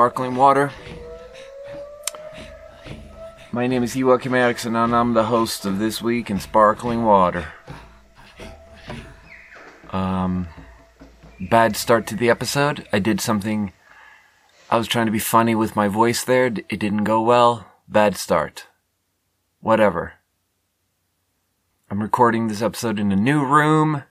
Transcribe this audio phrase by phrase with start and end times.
[0.00, 0.72] sparkling water.
[3.52, 7.52] My name is Joachim Eriksson and I'm the host of This Week in Sparkling Water.
[9.90, 10.48] Um,
[11.38, 12.88] bad start to the episode.
[12.94, 13.74] I did something.
[14.70, 16.46] I was trying to be funny with my voice there.
[16.46, 17.66] It didn't go well.
[17.86, 18.68] Bad start.
[19.60, 20.14] Whatever.
[21.90, 24.04] I'm recording this episode in a new room.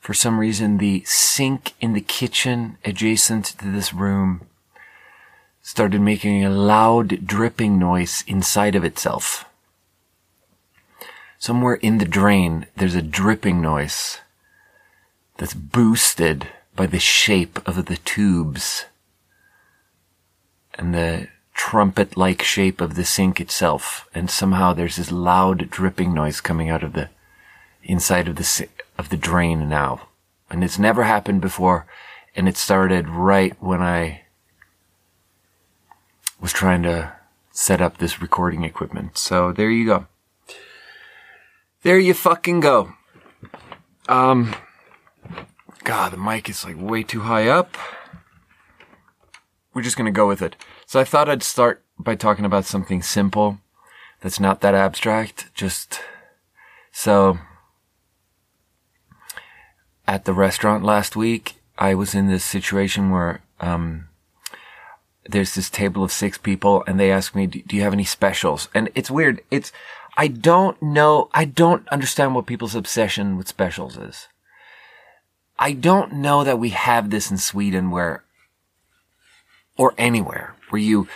[0.00, 4.46] For some reason, the sink in the kitchen adjacent to this room
[5.62, 9.44] started making a loud dripping noise inside of itself.
[11.38, 14.18] Somewhere in the drain, there's a dripping noise
[15.36, 18.86] that's boosted by the shape of the tubes
[20.74, 24.08] and the trumpet-like shape of the sink itself.
[24.14, 27.10] And somehow there's this loud dripping noise coming out of the
[27.82, 28.44] inside of the
[29.00, 30.08] of the drain now.
[30.50, 31.86] And it's never happened before.
[32.36, 34.22] And it started right when I
[36.40, 37.12] was trying to
[37.50, 39.18] set up this recording equipment.
[39.18, 40.06] So there you go.
[41.82, 42.92] There you fucking go.
[44.08, 44.54] Um,
[45.82, 47.76] God, the mic is like way too high up.
[49.72, 50.56] We're just gonna go with it.
[50.86, 53.60] So I thought I'd start by talking about something simple
[54.20, 55.52] that's not that abstract.
[55.54, 56.00] Just
[56.92, 57.38] so
[60.10, 64.08] at the restaurant last week, I was in this situation where, um,
[65.24, 68.68] there's this table of six people and they ask me, do you have any specials?
[68.74, 69.40] And it's weird.
[69.52, 69.70] It's,
[70.16, 71.30] I don't know.
[71.32, 74.26] I don't understand what people's obsession with specials is.
[75.60, 78.24] I don't know that we have this in Sweden where,
[79.76, 81.06] or anywhere where you,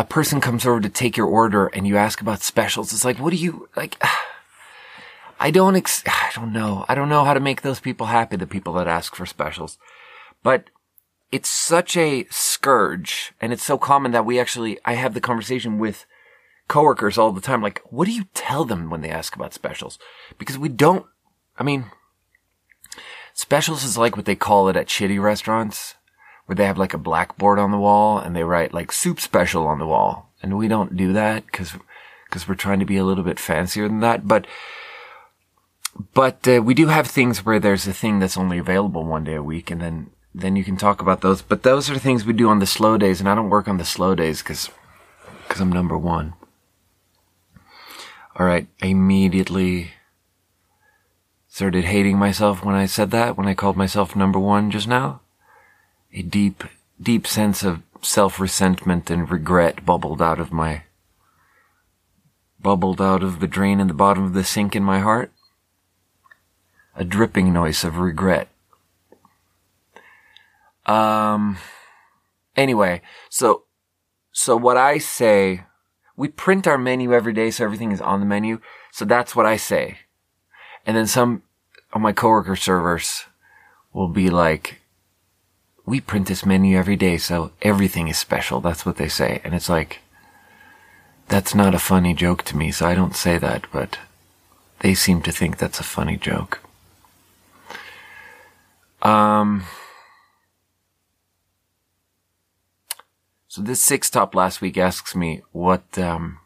[0.00, 2.92] a person comes over to take your order and you ask about specials.
[2.92, 4.02] It's like, what do you, like,
[5.42, 6.84] I don't, ex- I don't know.
[6.88, 9.76] I don't know how to make those people happy, the people that ask for specials.
[10.42, 10.70] But
[11.32, 15.78] it's such a scourge and it's so common that we actually, I have the conversation
[15.78, 16.06] with
[16.68, 17.60] coworkers all the time.
[17.60, 19.98] Like, what do you tell them when they ask about specials?
[20.38, 21.06] Because we don't,
[21.58, 21.86] I mean,
[23.34, 25.96] specials is like what they call it at shitty restaurants
[26.46, 29.66] where they have like a blackboard on the wall and they write like soup special
[29.66, 30.30] on the wall.
[30.40, 31.72] And we don't do that because,
[32.26, 34.28] because we're trying to be a little bit fancier than that.
[34.28, 34.46] But,
[36.14, 39.34] but uh, we do have things where there's a thing that's only available one day
[39.34, 41.42] a week and then then you can talk about those.
[41.42, 43.78] But those are things we do on the slow days, and I don't work on
[43.78, 44.70] the slow days because
[45.42, 46.34] because I'm number one.
[48.36, 49.90] All right, I immediately
[51.48, 55.20] started hating myself when I said that, when I called myself number one just now.
[56.14, 56.64] A deep,
[57.00, 60.84] deep sense of self-resentment and regret bubbled out of my,
[62.58, 65.30] bubbled out of the drain in the bottom of the sink in my heart.
[66.94, 68.48] A dripping noise of regret
[70.86, 71.58] um,
[72.56, 73.64] anyway, so,
[74.32, 75.64] so what I say,
[76.16, 78.60] we print our menu every day, so everything is on the menu.
[78.90, 79.98] So that's what I say.
[80.86, 81.42] And then some
[81.92, 83.24] of my coworker servers
[83.92, 84.80] will be like,
[85.84, 88.60] we print this menu every day, so everything is special.
[88.60, 89.40] That's what they say.
[89.44, 90.00] And it's like,
[91.28, 93.98] that's not a funny joke to me, so I don't say that, but
[94.80, 96.60] they seem to think that's a funny joke.
[99.02, 99.64] Um,
[103.52, 106.38] So this six top last week asks me, what, um,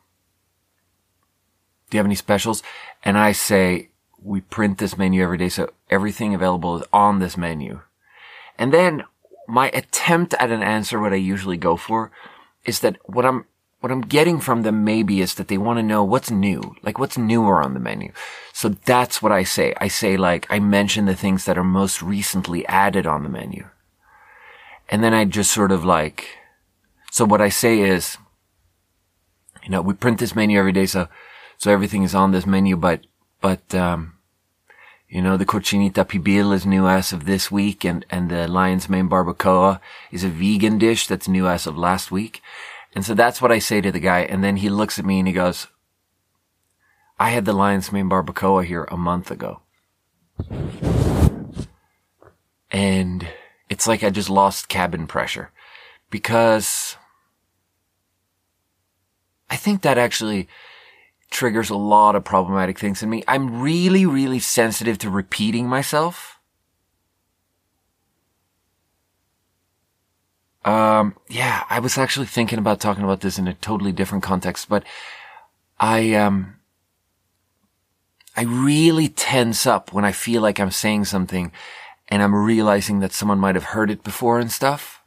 [1.88, 2.64] do you have any specials?
[3.04, 3.90] And I say,
[4.20, 5.48] we print this menu every day.
[5.48, 7.82] So everything available is on this menu.
[8.58, 9.04] And then
[9.46, 12.10] my attempt at an answer, what I usually go for
[12.64, 13.44] is that what I'm,
[13.80, 16.98] what I'm getting from them maybe is that they want to know what's new, like
[16.98, 18.12] what's newer on the menu.
[18.52, 19.74] So that's what I say.
[19.80, 23.68] I say like, I mention the things that are most recently added on the menu.
[24.88, 26.26] And then I just sort of like,
[27.10, 28.18] so what I say is,
[29.64, 31.08] you know, we print this menu every day, so
[31.58, 32.76] so everything is on this menu.
[32.76, 33.06] But
[33.40, 34.18] but um,
[35.08, 38.88] you know, the cochinita pibil is new as of this week, and and the lion's
[38.88, 39.80] mane barbacoa
[40.12, 42.42] is a vegan dish that's new as of last week.
[42.96, 45.18] And so that's what I say to the guy, and then he looks at me
[45.18, 45.66] and he goes,
[47.18, 49.60] "I had the lion's mane barbacoa here a month ago."
[52.70, 53.28] And
[53.68, 55.52] it's like I just lost cabin pressure
[56.08, 56.96] because
[59.50, 60.48] I think that actually
[61.30, 63.22] triggers a lot of problematic things in me.
[63.28, 66.35] I'm really, really sensitive to repeating myself.
[70.66, 74.68] Um, yeah, I was actually thinking about talking about this in a totally different context,
[74.68, 74.82] but
[75.78, 76.56] I, um,
[78.36, 81.52] I really tense up when I feel like I'm saying something
[82.08, 85.04] and I'm realizing that someone might have heard it before and stuff.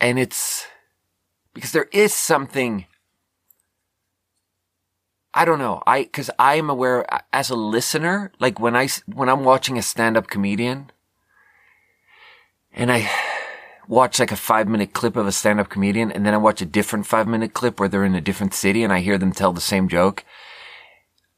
[0.00, 0.66] And it's
[1.54, 2.86] because there is something,
[5.32, 5.80] I don't know.
[5.86, 9.82] I, cause I am aware as a listener, like when I, when I'm watching a
[9.82, 10.90] stand up comedian
[12.72, 13.08] and I
[13.90, 16.62] watch like a five minute clip of a stand up comedian and then I watch
[16.62, 19.32] a different five minute clip where they're in a different city and I hear them
[19.32, 20.24] tell the same joke.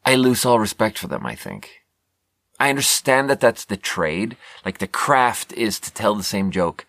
[0.04, 1.80] I lose all respect for them, I think.
[2.60, 4.36] I understand that that's the trade.
[4.66, 6.84] Like the craft is to tell the same joke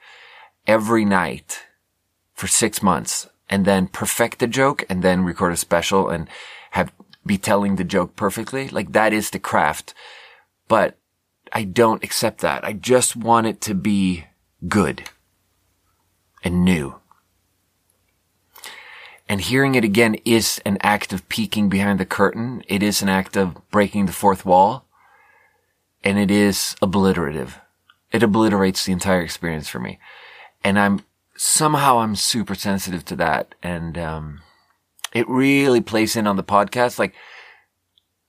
[0.68, 1.64] every night
[2.34, 6.28] for six months and then perfect the joke and then record a special and
[6.72, 6.92] have
[7.26, 8.68] be telling the joke perfectly.
[8.68, 9.94] Like that is the craft.
[10.68, 10.98] But
[11.54, 12.66] I don't accept that.
[12.66, 14.26] I just want it to be
[14.68, 15.04] good
[16.44, 17.00] and new.
[19.28, 22.64] And hearing it again is an act of peeking behind the curtain.
[22.68, 24.86] It is an act of breaking the fourth wall
[26.04, 27.54] and it is obliterative.
[28.12, 30.00] It obliterates the entire experience for me.
[30.64, 31.02] And I'm
[31.36, 33.56] somehow I'm super sensitive to that.
[33.64, 34.42] And, um,
[35.14, 37.00] it really plays in on the podcast.
[37.00, 37.14] Like,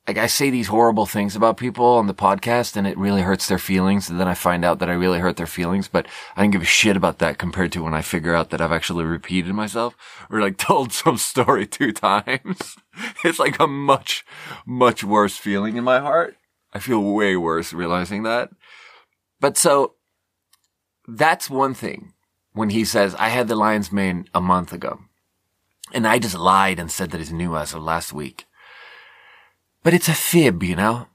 [0.07, 3.49] like I say these horrible things about people on the podcast and it really hurts
[3.49, 4.11] their feelings.
[4.11, 6.07] And then I find out that I really hurt their feelings, but
[6.37, 8.73] I don't give a shit about that compared to when I figure out that I've
[8.73, 9.97] actually repeated myself
[10.31, 12.77] or like told some story two times.
[13.25, 14.27] it's like a much,
[14.67, 16.37] much worse feeling in my heart.
[16.73, 18.51] I feel way worse realizing that.
[19.41, 19.95] But so
[21.09, 22.13] that's one thing
[22.53, 25.01] when he says, I had the lion's mane a month ago.
[25.93, 28.47] And I just lied and said that it's new as of last week.
[29.85, 31.07] But it's a fib, you know?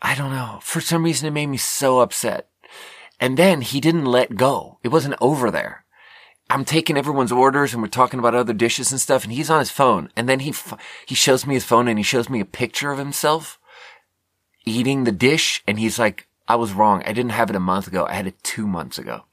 [0.00, 0.60] I don't know.
[0.62, 2.48] For some reason, it made me so upset.
[3.18, 4.78] And then he didn't let go.
[4.84, 5.84] It wasn't over there.
[6.50, 9.60] I'm taking everyone's orders and we're talking about other dishes and stuff and he's on
[9.60, 10.10] his phone.
[10.14, 10.52] And then he,
[11.06, 13.58] he shows me his phone and he shows me a picture of himself
[14.66, 17.02] eating the dish and he's like, I was wrong.
[17.06, 18.04] I didn't have it a month ago.
[18.06, 19.24] I had it two months ago.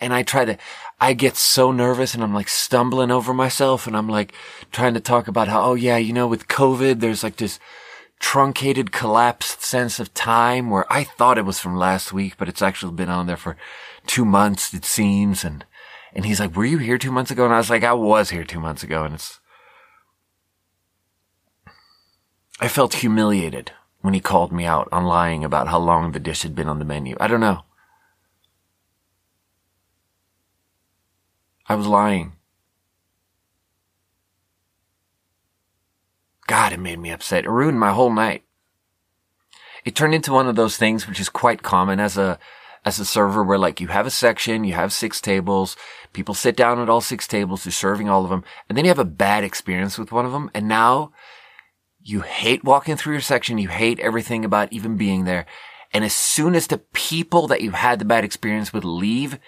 [0.00, 0.58] And I try to,
[1.00, 4.32] I get so nervous and I'm like stumbling over myself and I'm like
[4.72, 7.60] trying to talk about how, oh yeah, you know, with COVID, there's like this
[8.18, 12.62] truncated, collapsed sense of time where I thought it was from last week, but it's
[12.62, 13.56] actually been on there for
[14.06, 15.44] two months, it seems.
[15.44, 15.64] And,
[16.12, 17.44] and he's like, were you here two months ago?
[17.44, 19.04] And I was like, I was here two months ago.
[19.04, 19.38] And it's,
[22.60, 26.42] I felt humiliated when he called me out on lying about how long the dish
[26.42, 27.16] had been on the menu.
[27.20, 27.62] I don't know.
[31.68, 32.32] I was lying.
[36.46, 37.44] God, it made me upset.
[37.44, 38.44] It ruined my whole night.
[39.84, 42.38] It turned into one of those things which is quite common as a
[42.84, 45.76] as a server where like you have a section, you have six tables,
[46.12, 48.88] people sit down at all six tables, you're serving all of them, and then you
[48.88, 51.12] have a bad experience with one of them, and now
[52.00, 53.58] you hate walking through your section.
[53.58, 55.44] You hate everything about even being there.
[55.92, 59.38] And as soon as the people that you had the bad experience with leave,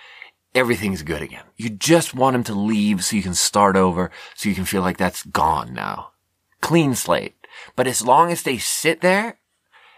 [0.55, 1.45] everything's good again.
[1.57, 4.83] You just want them to leave so you can start over, so you can feel
[4.83, 6.11] like that's gone now.
[6.61, 7.37] Clean slate.
[7.77, 9.39] But as long as they sit there,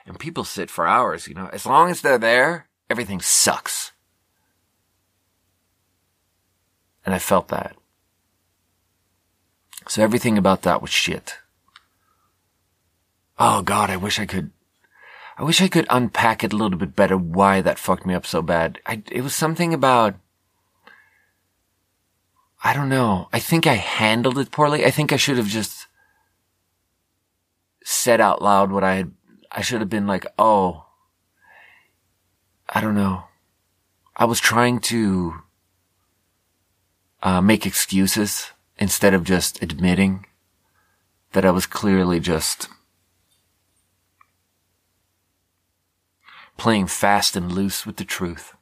[0.06, 3.92] and people sit for hours, you know, as long as they're there, everything sucks.
[7.04, 7.76] And I felt that.
[9.88, 11.38] So everything about that was shit.
[13.38, 14.52] Oh God, I wish I could,
[15.36, 18.26] I wish I could unpack it a little bit better why that fucked me up
[18.26, 18.78] so bad.
[18.86, 20.14] I, it was something about,
[22.64, 23.28] I don't know.
[23.32, 24.84] I think I handled it poorly.
[24.84, 25.88] I think I should have just
[27.84, 29.12] said out loud what I had,
[29.50, 30.86] I should have been like, oh,
[32.68, 33.24] I don't know.
[34.16, 35.42] I was trying to,
[37.22, 40.26] uh, make excuses instead of just admitting
[41.32, 42.68] that I was clearly just
[46.56, 48.54] playing fast and loose with the truth.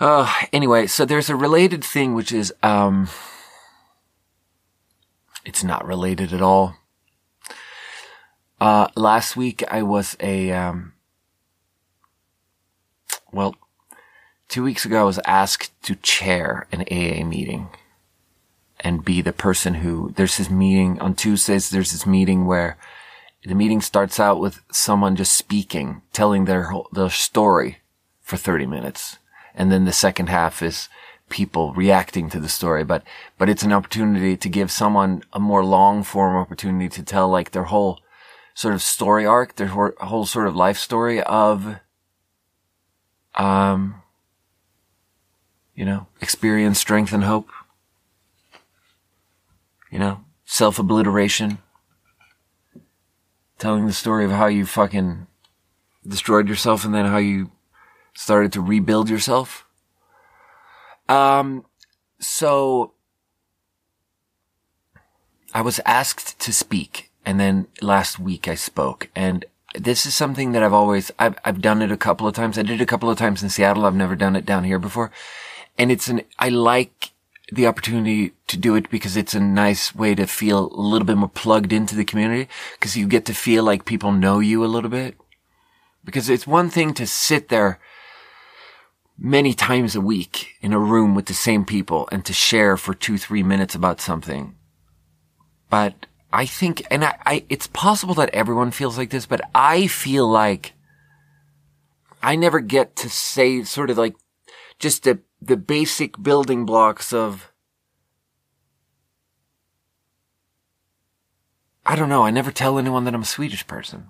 [0.00, 3.06] Uh, anyway, so there's a related thing which is, um,
[5.44, 6.76] it's not related at all.
[8.58, 10.94] Uh, last week I was a, um,
[13.30, 13.54] well,
[14.48, 17.68] two weeks ago I was asked to chair an AA meeting
[18.80, 22.78] and be the person who, there's this meeting on Tuesdays, there's this meeting where
[23.44, 27.78] the meeting starts out with someone just speaking, telling their their story
[28.20, 29.18] for 30 minutes.
[29.60, 30.88] And then the second half is
[31.28, 32.82] people reacting to the story.
[32.82, 33.02] But,
[33.36, 37.50] but it's an opportunity to give someone a more long form opportunity to tell like
[37.50, 38.00] their whole
[38.54, 41.76] sort of story arc, their whole sort of life story of,
[43.34, 44.00] um,
[45.74, 47.50] you know, experience, strength, and hope.
[49.90, 51.58] You know, self obliteration,
[53.58, 55.26] telling the story of how you fucking
[56.08, 57.50] destroyed yourself and then how you
[58.14, 59.66] started to rebuild yourself
[61.08, 61.64] Um,
[62.20, 62.92] so
[65.52, 70.52] I was asked to speak and then last week I spoke and this is something
[70.52, 72.58] that I've always, I've, I've done it a couple of times.
[72.58, 73.86] I did it a couple of times in Seattle.
[73.86, 75.10] I've never done it down here before.
[75.78, 77.10] And it's an, I like
[77.52, 81.16] the opportunity to do it because it's a nice way to feel a little bit
[81.16, 84.66] more plugged into the community because you get to feel like people know you a
[84.66, 85.16] little bit.
[86.04, 87.78] Because it's one thing to sit there
[89.22, 92.94] many times a week in a room with the same people and to share for
[92.94, 94.56] two, three minutes about something.
[95.68, 99.88] But I think, and I, I, it's possible that everyone feels like this, but I
[99.88, 100.72] feel like
[102.22, 104.14] I never get to say sort of like
[104.78, 107.52] just the, the basic building blocks of,
[111.84, 112.24] I don't know.
[112.24, 114.08] I never tell anyone that I'm a Swedish person.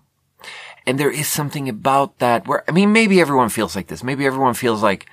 [0.87, 4.03] And there is something about that where, I mean, maybe everyone feels like this.
[4.03, 5.07] Maybe everyone feels like,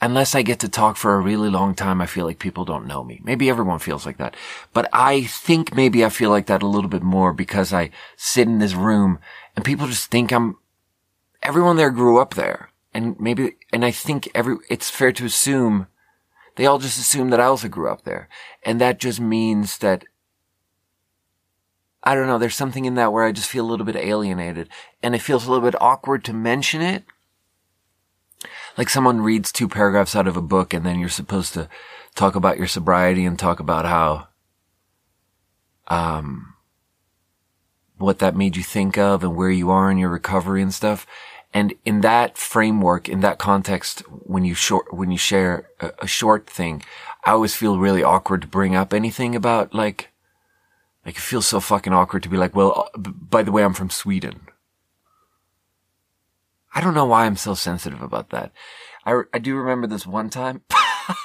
[0.00, 2.86] unless I get to talk for a really long time, I feel like people don't
[2.86, 3.20] know me.
[3.24, 4.34] Maybe everyone feels like that.
[4.72, 8.48] But I think maybe I feel like that a little bit more because I sit
[8.48, 9.18] in this room
[9.56, 10.58] and people just think I'm,
[11.42, 12.70] everyone there grew up there.
[12.92, 15.86] And maybe, and I think every, it's fair to assume
[16.56, 18.28] they all just assume that I also grew up there.
[18.64, 20.04] And that just means that
[22.04, 24.68] I don't know, there's something in that where I just feel a little bit alienated
[25.02, 27.04] and it feels a little bit awkward to mention it.
[28.76, 31.68] Like someone reads two paragraphs out of a book and then you're supposed to
[32.14, 34.28] talk about your sobriety and talk about how,
[35.88, 36.54] um,
[37.96, 41.06] what that made you think of and where you are in your recovery and stuff.
[41.54, 46.06] And in that framework, in that context, when you short, when you share a, a
[46.06, 46.82] short thing,
[47.24, 50.10] I always feel really awkward to bring up anything about like,
[51.04, 53.74] like it feels so fucking awkward to be like, well, uh, by the way, I'm
[53.74, 54.48] from Sweden.
[56.74, 58.52] I don't know why I'm so sensitive about that.
[59.06, 60.62] I, I do remember this one time.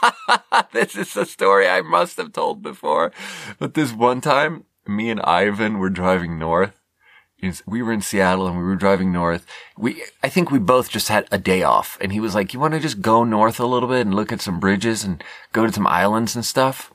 [0.74, 3.12] this is a story I must have told before,
[3.58, 6.80] but this one time, me and Ivan were driving north.
[7.66, 9.46] We were in Seattle and we were driving north.
[9.78, 12.60] We, I think we both just had a day off and he was like, you
[12.60, 15.66] want to just go north a little bit and look at some bridges and go
[15.66, 16.94] to some islands and stuff?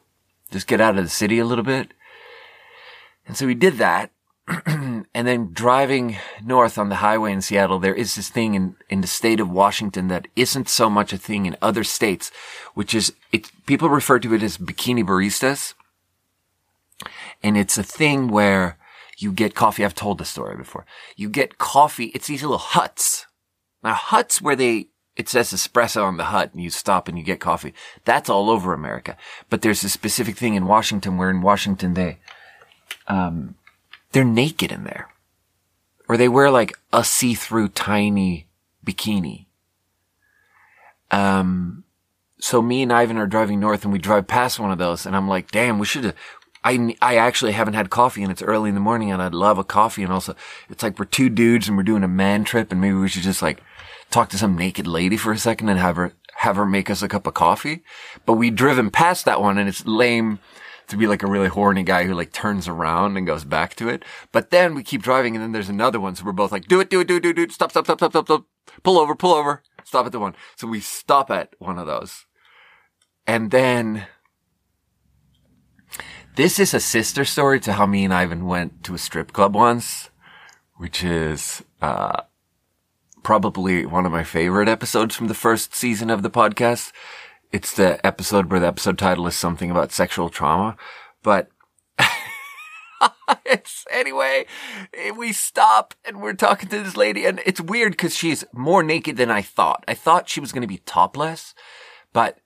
[0.50, 1.94] Just get out of the city a little bit.
[3.26, 4.10] And so we did that.
[4.66, 9.00] and then driving north on the highway in Seattle, there is this thing in, in
[9.00, 12.30] the state of Washington that isn't so much a thing in other states,
[12.74, 15.72] which is it, people refer to it as bikini baristas.
[17.42, 18.76] And it's a thing where
[19.18, 19.84] you get coffee.
[19.84, 20.84] I've told the story before.
[21.16, 22.06] You get coffee.
[22.14, 23.26] It's these little huts.
[23.82, 27.24] Now huts where they, it says espresso on the hut and you stop and you
[27.24, 27.72] get coffee.
[28.04, 29.16] That's all over America.
[29.48, 32.18] But there's a specific thing in Washington where in Washington they,
[33.06, 33.54] um,
[34.12, 35.08] they're naked in there.
[36.08, 38.46] Or they wear like a see-through tiny
[38.84, 39.46] bikini.
[41.10, 41.84] Um,
[42.38, 45.16] so me and Ivan are driving north and we drive past one of those and
[45.16, 46.14] I'm like, damn, we should have,
[46.62, 49.58] I, I actually haven't had coffee and it's early in the morning and I'd love
[49.58, 50.02] a coffee.
[50.02, 50.34] And also
[50.68, 53.22] it's like we're two dudes and we're doing a man trip and maybe we should
[53.22, 53.62] just like
[54.10, 57.00] talk to some naked lady for a second and have her, have her make us
[57.00, 57.82] a cup of coffee.
[58.26, 60.38] But we driven past that one and it's lame
[60.88, 63.88] to be like a really horny guy who like turns around and goes back to
[63.88, 64.04] it.
[64.32, 66.14] But then we keep driving and then there's another one.
[66.14, 67.52] So we're both like, do it, do it, do it, do it, do it.
[67.52, 68.44] Stop, stop, stop, stop, stop, stop.
[68.82, 69.62] Pull over, pull over.
[69.84, 70.34] Stop at the one.
[70.56, 72.26] So we stop at one of those.
[73.26, 74.06] And then
[76.36, 79.54] this is a sister story to how me and Ivan went to a strip club
[79.54, 80.10] once,
[80.76, 82.22] which is, uh,
[83.22, 86.92] probably one of my favorite episodes from the first season of the podcast
[87.54, 90.76] it's the episode where the episode title is something about sexual trauma,
[91.22, 91.50] but
[93.46, 94.44] it's anyway,
[95.16, 99.16] we stop and we're talking to this lady and it's weird because she's more naked
[99.16, 99.84] than I thought.
[99.86, 101.54] I thought she was going to be topless,
[102.12, 102.38] but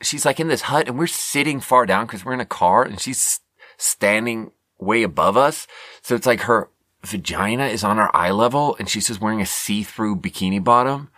[0.00, 2.84] she's like in this hut and we're sitting far down because we're in a car
[2.84, 3.40] and she's
[3.76, 5.66] standing way above us.
[6.00, 6.70] So it's like her
[7.04, 11.10] vagina is on our eye level and she's just wearing a see-through bikini bottom.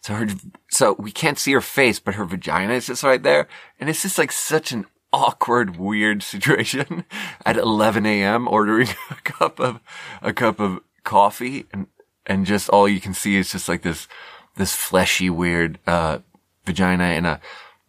[0.00, 0.26] So her,
[0.70, 3.48] so we can't see her face, but her vagina is just right there.
[3.78, 7.04] And it's just like such an awkward, weird situation
[7.46, 8.48] at 11 a.m.
[8.48, 9.80] ordering a cup of,
[10.22, 11.86] a cup of coffee and,
[12.26, 14.08] and just all you can see is just like this,
[14.56, 16.18] this fleshy, weird, uh,
[16.64, 17.40] vagina in a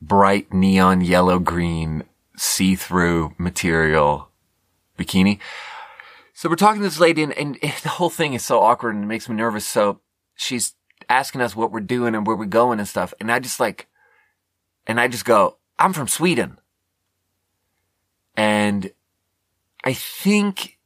[0.01, 2.03] bright neon yellow green
[2.35, 4.29] see-through material
[4.97, 5.39] bikini.
[6.33, 9.03] So we're talking to this lady and, and the whole thing is so awkward and
[9.03, 9.67] it makes me nervous.
[9.67, 10.01] So
[10.35, 10.73] she's
[11.11, 13.13] asking us what we're doing and where we're going and stuff.
[13.19, 13.87] And I just like,
[14.87, 16.57] and I just go, I'm from Sweden.
[18.37, 18.91] And
[19.83, 20.79] I think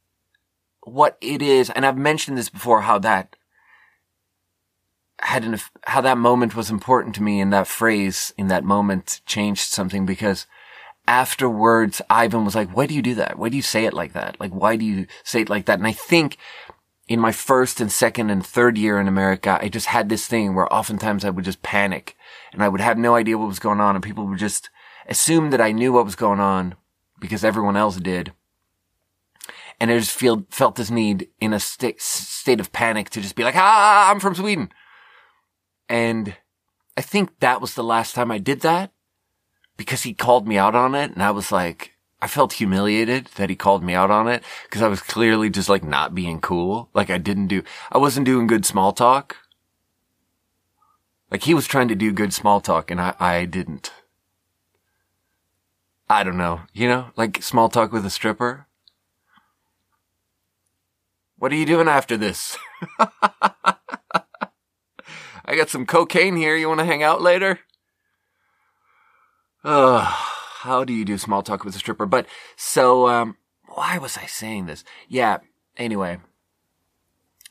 [0.82, 3.36] what it is, and I've mentioned this before, how that,
[5.20, 9.20] had an, how that moment was important to me and that phrase in that moment
[9.26, 10.46] changed something because
[11.06, 13.38] afterwards, Ivan was like, why do you do that?
[13.38, 14.40] Why do you say it like that?
[14.40, 15.78] Like, why do you say it like that?
[15.78, 16.36] And I think
[17.08, 20.54] in my first and second and third year in America, I just had this thing
[20.54, 22.16] where oftentimes I would just panic
[22.52, 24.70] and I would have no idea what was going on and people would just
[25.08, 26.74] assume that I knew what was going on
[27.20, 28.32] because everyone else did.
[29.78, 33.36] And I just feel, felt this need in a st- state of panic to just
[33.36, 34.70] be like, ah, I'm from Sweden.
[35.88, 36.34] And
[36.96, 38.90] I think that was the last time I did that
[39.76, 41.12] because he called me out on it.
[41.12, 44.82] And I was like, I felt humiliated that he called me out on it because
[44.82, 46.88] I was clearly just like not being cool.
[46.94, 49.36] Like I didn't do, I wasn't doing good small talk.
[51.30, 53.92] Like he was trying to do good small talk and I, I didn't.
[56.08, 58.66] I don't know, you know, like small talk with a stripper.
[61.38, 62.56] What are you doing after this?
[65.44, 66.56] I got some cocaine here.
[66.56, 67.60] You want to hang out later?
[69.64, 70.35] Ugh,
[70.66, 72.06] how do you do small talk with a stripper?
[72.06, 74.84] But so, um, why was I saying this?
[75.08, 75.38] Yeah.
[75.76, 76.18] Anyway.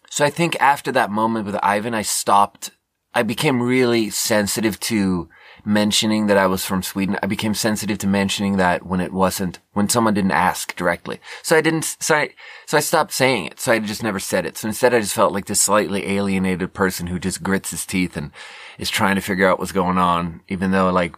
[0.09, 2.71] So I think after that moment with Ivan, I stopped.
[3.13, 5.29] I became really sensitive to
[5.65, 7.17] mentioning that I was from Sweden.
[7.23, 11.19] I became sensitive to mentioning that when it wasn't, when someone didn't ask directly.
[11.41, 12.29] So I didn't, so I,
[12.65, 13.59] so I stopped saying it.
[13.59, 14.57] So I just never said it.
[14.57, 18.15] So instead I just felt like this slightly alienated person who just grits his teeth
[18.15, 18.31] and
[18.77, 21.15] is trying to figure out what's going on, even though like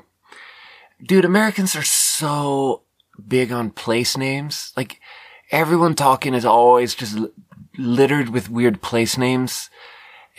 [1.03, 2.83] dude, Americans are so
[3.27, 4.73] big on place names.
[4.75, 4.99] Like
[5.51, 7.17] everyone talking is always just
[7.77, 9.69] littered with weird place names.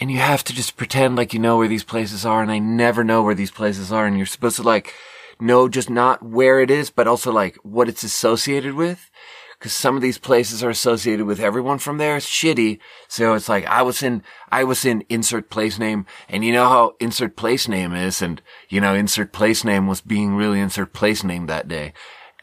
[0.00, 2.42] And you have to just pretend like you know where these places are.
[2.42, 4.06] And I never know where these places are.
[4.06, 4.94] And you're supposed to like
[5.40, 9.10] know just not where it is, but also like what it's associated with
[9.58, 12.16] because some of these places are associated with everyone from there.
[12.16, 12.78] It's shitty.
[13.08, 16.68] So it's like, I was in, I was in insert place name and you know
[16.68, 18.22] how insert place name is.
[18.22, 21.92] And, you know, insert place name was being really insert place name that day.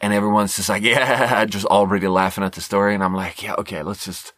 [0.02, 2.94] And everyone's just like, yeah, just already laughing at the story.
[2.94, 4.34] And I'm like, yeah, okay, let's just,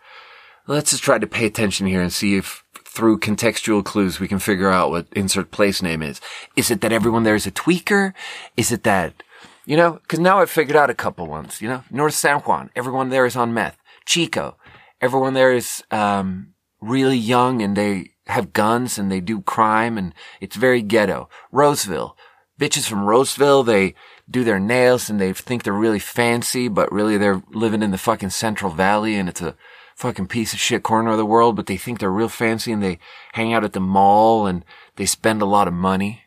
[0.68, 4.38] let's just try to pay attention here and see if through contextual clues we can
[4.38, 6.20] figure out what insert place name is.
[6.54, 8.12] Is it that everyone there is a tweaker?
[8.56, 9.22] Is it that
[9.68, 12.70] you know, cause now I've figured out a couple ones, you know, North San Juan,
[12.74, 13.76] everyone there is on meth.
[14.06, 14.56] Chico,
[14.98, 20.14] everyone there is, um, really young and they have guns and they do crime and
[20.40, 21.28] it's very ghetto.
[21.52, 22.16] Roseville,
[22.58, 23.94] bitches from Roseville, they
[24.30, 27.98] do their nails and they think they're really fancy, but really they're living in the
[27.98, 29.54] fucking Central Valley and it's a
[29.96, 32.82] fucking piece of shit corner of the world, but they think they're real fancy and
[32.82, 32.98] they
[33.34, 34.64] hang out at the mall and
[34.96, 36.22] they spend a lot of money.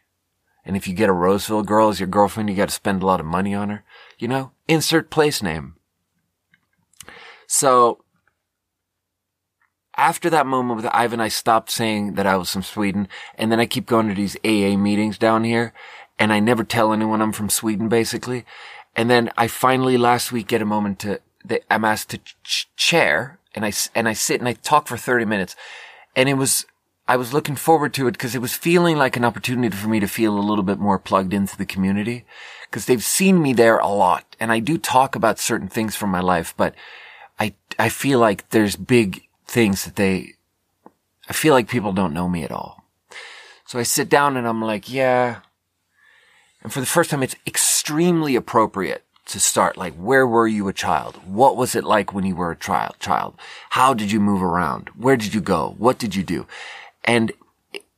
[0.65, 3.05] And if you get a Roseville girl as your girlfriend, you got to spend a
[3.05, 3.83] lot of money on her.
[4.19, 5.75] You know, insert place name.
[7.47, 8.03] So
[9.97, 13.07] after that moment with Ivan, I stopped saying that I was from Sweden.
[13.35, 15.73] And then I keep going to these AA meetings down here
[16.17, 18.45] and I never tell anyone I'm from Sweden, basically.
[18.95, 21.19] And then I finally last week get a moment to,
[21.69, 25.25] I'm asked to ch- chair and I, and I sit and I talk for 30
[25.25, 25.55] minutes
[26.15, 26.65] and it was
[27.11, 29.99] I was looking forward to it because it was feeling like an opportunity for me
[29.99, 32.23] to feel a little bit more plugged into the community
[32.69, 36.09] because they've seen me there a lot and I do talk about certain things from
[36.09, 36.73] my life, but
[37.37, 40.35] I, I feel like there's big things that they,
[41.27, 42.85] I feel like people don't know me at all.
[43.65, 45.41] So I sit down and I'm like, yeah.
[46.63, 50.73] And for the first time, it's extremely appropriate to start like where were you a
[50.73, 51.17] child?
[51.25, 53.35] What was it like when you were a child child?
[53.71, 54.89] How did you move around?
[54.95, 55.75] Where did you go?
[55.77, 56.47] What did you do
[57.03, 57.31] and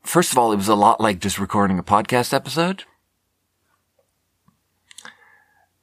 [0.03, 2.83] first of all, it was a lot like just recording a podcast episode.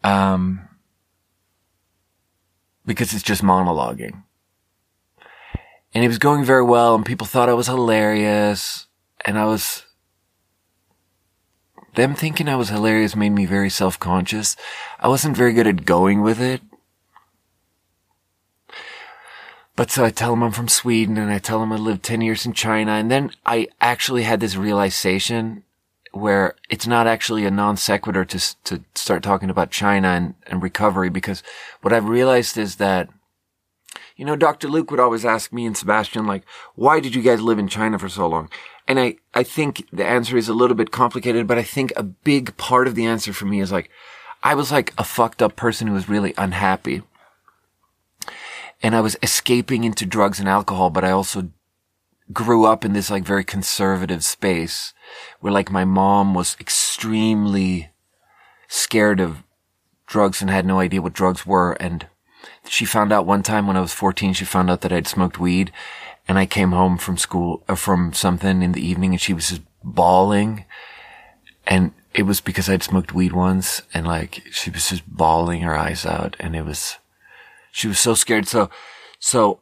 [0.03, 0.69] Um,
[2.87, 4.23] because it's just monologuing.
[5.93, 8.87] And it was going very well and people thought I was hilarious
[9.25, 9.85] and I was,
[11.97, 14.57] them thinking I was hilarious made me very self-conscious.
[15.01, 16.63] I wasn't very good at going with it.
[19.81, 22.21] But so I tell him I'm from Sweden and I tell him I lived 10
[22.21, 22.93] years in China.
[22.93, 25.63] And then I actually had this realization
[26.13, 30.63] where it's not actually a non sequitur to, to start talking about China and, and
[30.63, 31.43] recovery because
[31.81, 33.09] what I've realized is that,
[34.17, 34.69] you know, Dr.
[34.69, 37.99] Luke would always ask me and Sebastian, like, why did you guys live in China
[37.99, 38.51] for so long?
[38.87, 42.03] And I, I think the answer is a little bit complicated, but I think a
[42.03, 43.89] big part of the answer for me is like,
[44.43, 47.01] I was like a fucked up person who was really unhappy
[48.83, 51.51] and I was escaping into drugs and alcohol, but I also
[52.33, 54.95] grew up in this like very conservative space
[55.41, 57.91] where like my mom was extremely
[58.69, 59.43] scared of
[60.07, 61.73] drugs and had no idea what drugs were.
[61.73, 62.07] And
[62.69, 65.39] she found out one time when I was 14, she found out that I'd smoked
[65.39, 65.73] weed
[66.29, 69.35] and I came home from school or uh, from something in the evening and she
[69.35, 70.65] was just bawling
[71.67, 75.77] and it was because I'd smoked weed once and like she was just bawling her
[75.77, 76.99] eyes out and it was,
[77.73, 78.47] she was so scared.
[78.49, 78.71] So,
[79.19, 79.61] so,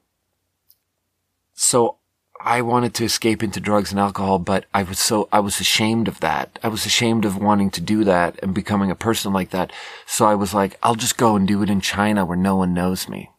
[1.55, 1.97] so
[2.41, 6.07] I wanted to escape into drugs and alcohol, but I was so, I was ashamed
[6.07, 6.59] of that.
[6.63, 9.73] I was ashamed of wanting to do that and becoming a person like that.
[10.07, 12.75] So I was like, I'll just go and do it in China where no one
[12.75, 13.31] knows me.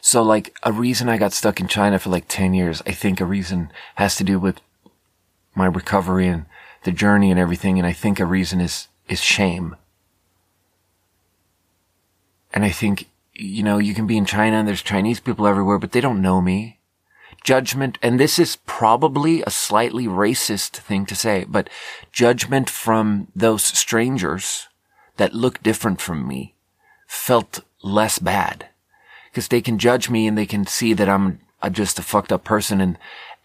[0.00, 3.20] So like a reason I got stuck in China for like 10 years, I think
[3.20, 4.60] a reason has to do with
[5.54, 6.44] my recovery and
[6.84, 7.78] the journey and everything.
[7.78, 9.74] And I think a reason is, is shame.
[12.52, 15.78] And I think, you know, you can be in China and there's Chinese people everywhere,
[15.78, 16.80] but they don't know me.
[17.44, 21.70] Judgment, and this is probably a slightly racist thing to say, but
[22.10, 24.66] judgment from those strangers
[25.16, 26.54] that look different from me
[27.06, 28.68] felt less bad.
[29.32, 32.42] Cause they can judge me and they can see that I'm just a fucked up
[32.42, 32.98] person and,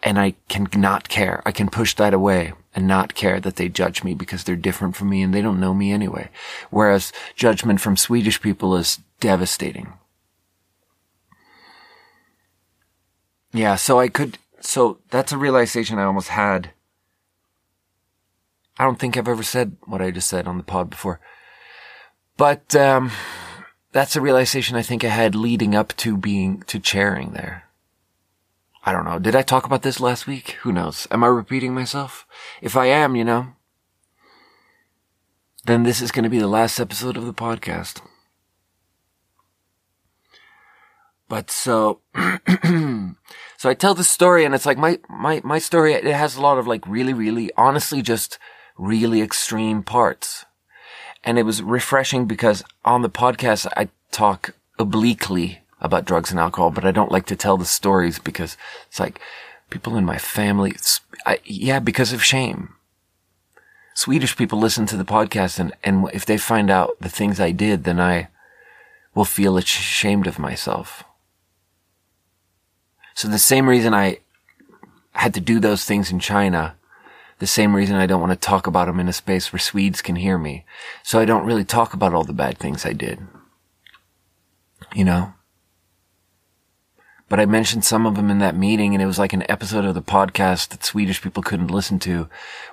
[0.04, 1.42] and I can not care.
[1.46, 4.94] I can push that away and not care that they judge me because they're different
[4.94, 6.28] from me and they don't know me anyway.
[6.70, 9.94] Whereas judgment from Swedish people is devastating.
[13.52, 16.72] Yeah, so I could, so that's a realization I almost had.
[18.78, 21.20] I don't think I've ever said what I just said on the pod before.
[22.36, 23.10] But, um,
[23.92, 27.63] that's a realization I think I had leading up to being, to chairing there.
[28.86, 29.18] I don't know.
[29.18, 30.58] Did I talk about this last week?
[30.62, 31.08] Who knows?
[31.10, 32.26] Am I repeating myself?
[32.60, 33.54] If I am, you know,
[35.64, 38.02] then this is going to be the last episode of the podcast.
[41.30, 42.00] But so,
[43.56, 46.42] so I tell this story and it's like my, my, my story, it has a
[46.42, 48.38] lot of like really, really, honestly, just
[48.76, 50.44] really extreme parts.
[51.24, 56.70] And it was refreshing because on the podcast, I talk obliquely about drugs and alcohol,
[56.70, 58.56] but I don't like to tell the stories because
[58.88, 59.20] it's like
[59.68, 60.74] people in my family,
[61.26, 62.74] I, yeah, because of shame.
[63.94, 67.52] Swedish people listen to the podcast and, and if they find out the things I
[67.52, 68.28] did, then I
[69.14, 71.04] will feel ashamed of myself.
[73.14, 74.18] So the same reason I
[75.12, 76.76] had to do those things in China,
[77.38, 80.02] the same reason I don't want to talk about them in a space where Swedes
[80.02, 80.64] can hear me.
[81.02, 83.20] So I don't really talk about all the bad things I did.
[84.94, 85.34] You know?
[87.34, 89.84] But I mentioned some of them in that meeting and it was like an episode
[89.84, 92.28] of the podcast that Swedish people couldn't listen to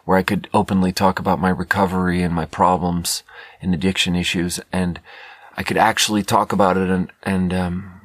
[0.05, 3.23] where I could openly talk about my recovery and my problems
[3.59, 4.99] and addiction issues and
[5.57, 8.01] I could actually talk about it and, and, um,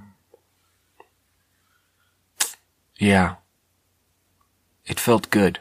[2.98, 3.34] yeah,
[4.86, 5.58] it felt good.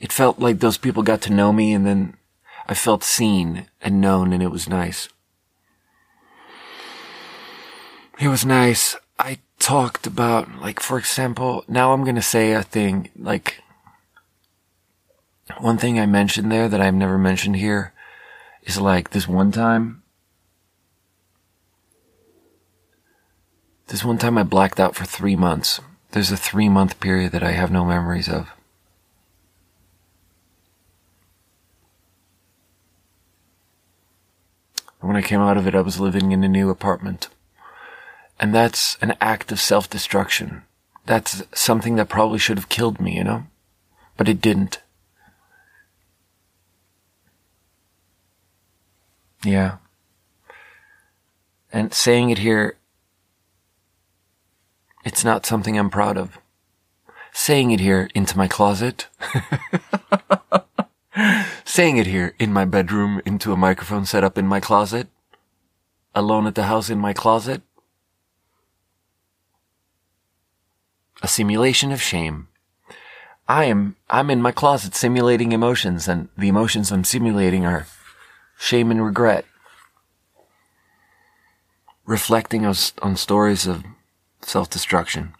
[0.00, 2.16] It felt like those people got to know me and then
[2.66, 5.10] I felt seen and known and it was nice.
[8.18, 8.96] It was nice.
[9.18, 13.62] I talked about, like, for example, now I'm going to say a thing, like,
[15.58, 17.92] one thing I mentioned there that I've never mentioned here
[18.62, 20.02] is like this one time,
[23.88, 25.80] this one time I blacked out for three months.
[26.12, 28.50] There's a three month period that I have no memories of.
[35.00, 37.28] When I came out of it, I was living in a new apartment.
[38.40, 40.62] And that's an act of self-destruction.
[41.06, 43.46] That's something that probably should have killed me, you know?
[44.16, 44.80] But it didn't.
[49.44, 49.78] Yeah.
[51.72, 52.76] And saying it here,
[55.04, 56.38] it's not something I'm proud of.
[57.32, 59.06] Saying it here into my closet.
[61.64, 65.08] saying it here in my bedroom into a microphone set up in my closet.
[66.14, 67.62] Alone at the house in my closet.
[71.22, 72.48] A simulation of shame.
[73.48, 77.86] I am, I'm in my closet simulating emotions and the emotions I'm simulating are
[78.58, 79.44] shame and regret.
[82.04, 83.84] Reflecting on, on stories of
[84.42, 85.34] self-destruction.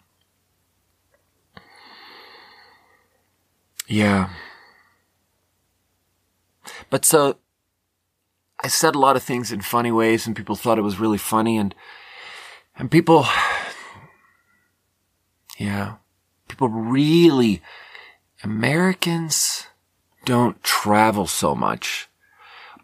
[3.87, 4.29] Yeah.
[6.89, 7.37] But so,
[8.63, 11.17] I said a lot of things in funny ways and people thought it was really
[11.17, 11.73] funny and,
[12.75, 13.25] and people,
[15.59, 15.95] yeah.
[16.47, 17.61] People really,
[18.43, 19.67] Americans
[20.25, 22.09] don't travel so much,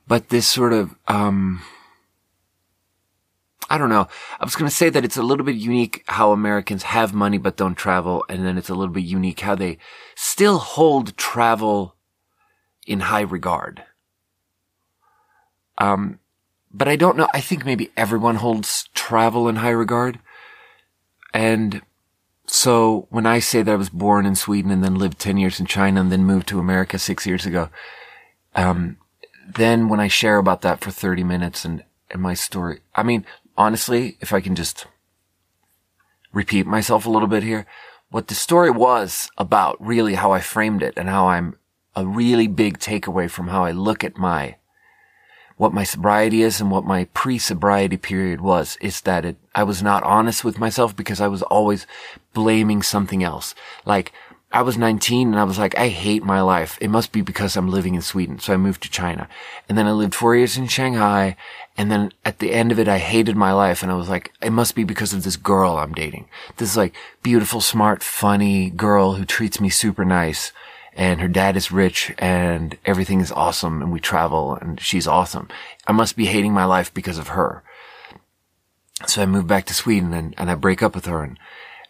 [0.08, 1.64] but this sort of, um,
[3.70, 4.08] I don't know.
[4.40, 7.38] I was going to say that it's a little bit unique how Americans have money
[7.38, 8.24] but don't travel.
[8.30, 9.80] And then it's a little bit unique how they
[10.14, 11.96] still hold travel
[12.86, 13.84] in high regard.
[15.78, 16.20] Um,
[16.72, 17.28] but I don't know.
[17.34, 20.20] I think maybe everyone holds travel in high regard.
[21.34, 21.82] And
[22.56, 25.60] so when I say that I was born in Sweden and then lived 10 years
[25.60, 27.70] in China and then moved to America six years ago,
[28.56, 28.96] um,
[29.46, 33.26] then when I share about that for 30 minutes and, and my story, I mean,
[33.58, 34.88] honestly, if I can just
[36.32, 37.65] repeat myself a little bit here,
[38.10, 41.58] what the story was about, really how I framed it and how I'm
[41.94, 44.56] a really big takeaway from how I look at my
[45.58, 49.82] what my sobriety is and what my pre-sobriety period was is that it, I was
[49.82, 51.88] not honest with myself because I was always
[52.34, 53.56] blaming something else.
[53.86, 54.12] Like,
[54.52, 56.78] I was 19 and I was like, I hate my life.
[56.80, 58.39] It must be because I'm living in Sweden.
[58.39, 59.28] So I moved to China.
[59.68, 61.36] And then I lived four years in Shanghai.
[61.78, 63.84] And then at the end of it, I hated my life.
[63.84, 66.30] And I was like, it must be because of this girl I'm dating.
[66.56, 70.54] This like beautiful, smart, funny girl who treats me super nice
[70.95, 75.49] and her dad is rich and everything is awesome and we travel and she's awesome.
[75.86, 77.63] I must be hating my life because of her.
[79.05, 81.38] So I move back to Sweden and, and I break up with her and,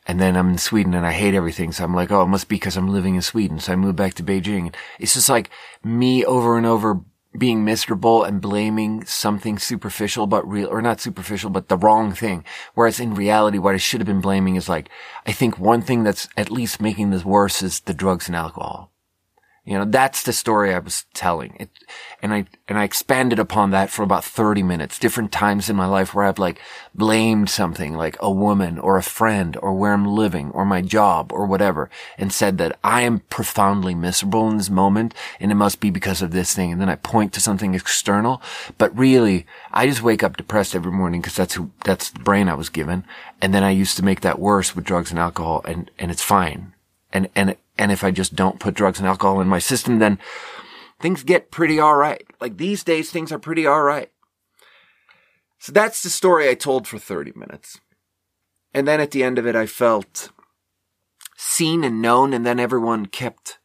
[0.08, 1.72] and then I'm in Sweden and I hate everything.
[1.72, 3.60] So I'm like, oh, it must be because I'm living in Sweden.
[3.60, 4.74] So I move back to Beijing.
[5.00, 5.52] It's just like
[5.84, 7.02] me over and over
[7.38, 12.44] being miserable and blaming something superficial but real, or not superficial, but the wrong thing.
[12.74, 14.90] Whereas in reality, what I should have been blaming is like,
[15.28, 18.92] I think one thing that's at least making this worse is the drugs and alcohol.
[19.66, 21.56] You know, that's the story I was telling.
[21.60, 21.70] It,
[22.22, 25.88] and I, and I expanded upon that for about 30 minutes, different times in my
[25.88, 26.62] life where I've like
[26.94, 31.32] blamed something like a woman or a friend or where I'm living or my job
[31.34, 35.80] or whatever and said that I am profoundly miserable in this moment and it must
[35.80, 36.72] be because of this thing.
[36.72, 38.44] And then I point to something external,
[38.78, 42.50] but really I just wake up depressed every morning because that's who, that's the brain
[42.50, 43.04] I was given.
[43.42, 46.24] And then I used to make that worse with drugs and alcohol and, and it's
[46.24, 46.74] fine.
[47.12, 50.20] And, and and if I just don't put drugs and alcohol in my system, then
[51.00, 52.26] things get pretty alright.
[52.40, 54.12] Like these days, things are pretty alright.
[55.60, 57.80] So that's the story I told for 30 minutes.
[58.74, 60.30] And then at the end of it, I felt
[61.38, 63.60] seen and known, and then everyone kept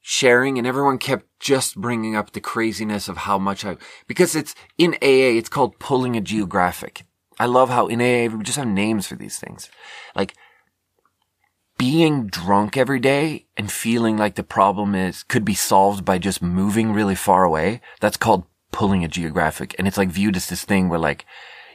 [0.00, 3.76] sharing and everyone kept just bringing up the craziness of how much I,
[4.06, 7.04] because it's in AA, it's called pulling a geographic.
[7.38, 9.68] I love how in AA, we just have names for these things.
[10.16, 10.34] Like,
[11.78, 16.42] being drunk every day and feeling like the problem is could be solved by just
[16.42, 19.74] moving really far away that's called pulling a geographic.
[19.78, 21.24] And it's like viewed as this thing where like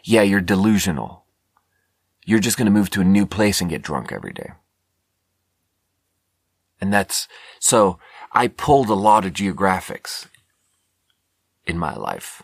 [0.03, 1.23] yeah you're delusional.
[2.25, 4.51] You're just going to move to a new place and get drunk every day.
[6.79, 7.27] And that's
[7.59, 7.97] so
[8.33, 10.27] i pulled a lot of geographics
[11.65, 12.43] in my life.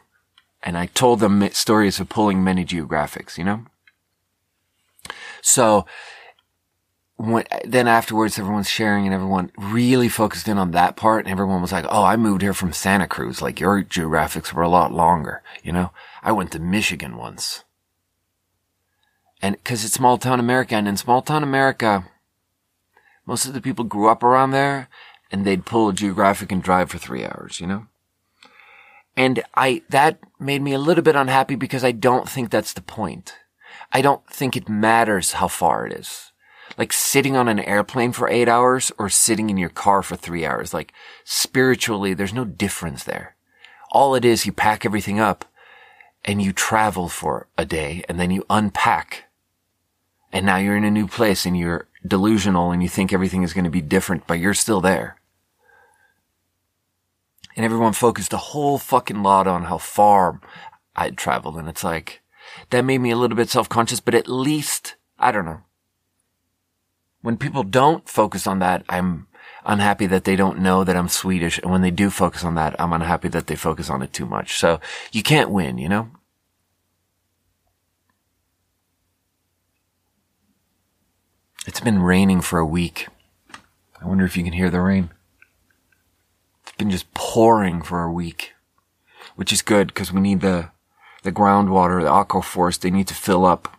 [0.64, 3.66] And i told them stories of pulling many geographics you know?
[5.42, 5.86] So
[7.20, 11.26] when, then afterwards, everyone's sharing and everyone really focused in on that part.
[11.26, 13.42] And everyone was like, Oh, I moved here from Santa Cruz.
[13.42, 15.44] Like your geographics were a lot longer.
[15.62, 15.92] You know,
[16.24, 17.66] I went to Michigan once.
[19.42, 22.06] And cause it's small town America and in small town America,
[23.26, 24.88] most of the people grew up around there
[25.30, 27.88] and they'd pull a geographic and drive for three hours, you know?
[29.18, 32.82] And I, that made me a little bit unhappy because I don't think that's the
[32.82, 33.36] point.
[33.92, 36.29] I don't think it matters how far it is
[36.80, 40.46] like sitting on an airplane for eight hours or sitting in your car for three
[40.46, 40.74] hours.
[40.74, 40.94] Like
[41.26, 43.36] spiritually, there's no difference there.
[43.92, 45.44] All it is, you pack everything up
[46.24, 49.26] and you travel for a day and then you unpack.
[50.32, 53.52] And now you're in a new place and you're delusional and you think everything is
[53.52, 55.18] going to be different, but you're still there.
[57.58, 60.40] And everyone focused a whole fucking lot on how far
[60.96, 61.58] I'd traveled.
[61.58, 62.22] And it's like,
[62.70, 65.64] that made me a little bit self-conscious, but at least, I don't know
[67.22, 69.28] when people don't focus on that, I'm
[69.66, 71.60] unhappy that they don't know that I'm Swedish.
[71.60, 74.26] And when they do focus on that, I'm unhappy that they focus on it too
[74.26, 74.58] much.
[74.58, 74.80] So
[75.12, 76.12] you can't win, you know?
[81.68, 83.08] It's been raining for a week.
[84.02, 85.10] I wonder if you can hear the rain.
[86.64, 88.54] It's been just pouring for a week,
[89.36, 90.72] which is good because we need the,
[91.24, 93.79] the groundwater, the aquifers, they need to fill up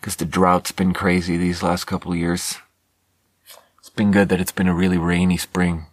[0.00, 2.56] because the drought's been crazy these last couple years.
[3.78, 5.86] It's been good that it's been a really rainy spring.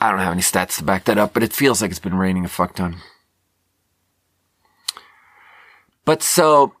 [0.00, 2.16] I don't have any stats to back that up, but it feels like it's been
[2.16, 2.96] raining a fuck ton.
[6.04, 6.74] But so,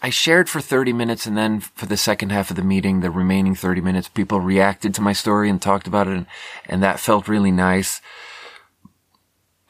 [0.00, 3.10] I shared for 30 minutes and then for the second half of the meeting, the
[3.10, 6.26] remaining 30 minutes, people reacted to my story and talked about it and,
[6.66, 8.00] and that felt really nice.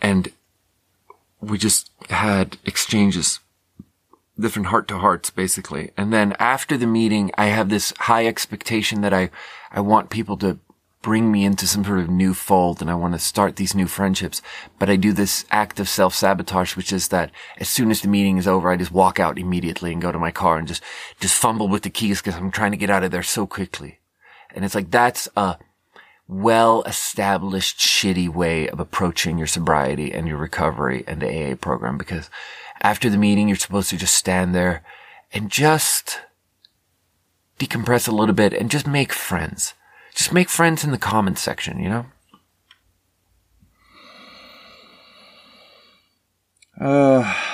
[0.02, 0.32] And
[1.40, 3.40] we just had exchanges
[4.38, 5.90] different heart to hearts basically.
[5.96, 9.30] And then after the meeting, I have this high expectation that I,
[9.70, 10.58] I want people to
[11.02, 13.86] bring me into some sort of new fold and I want to start these new
[13.86, 14.40] friendships.
[14.78, 18.38] But I do this act of self-sabotage, which is that as soon as the meeting
[18.38, 20.82] is over, I just walk out immediately and go to my car and just,
[21.20, 23.98] just fumble with the keys because I'm trying to get out of there so quickly.
[24.54, 25.58] And it's like, that's a
[26.26, 31.98] well established shitty way of approaching your sobriety and your recovery and the AA program
[31.98, 32.30] because
[32.84, 34.84] after the meeting, you're supposed to just stand there
[35.32, 36.20] and just
[37.58, 39.74] decompress a little bit and just make friends
[40.14, 42.06] just make friends in the comments section, you know?
[46.80, 47.34] Uh,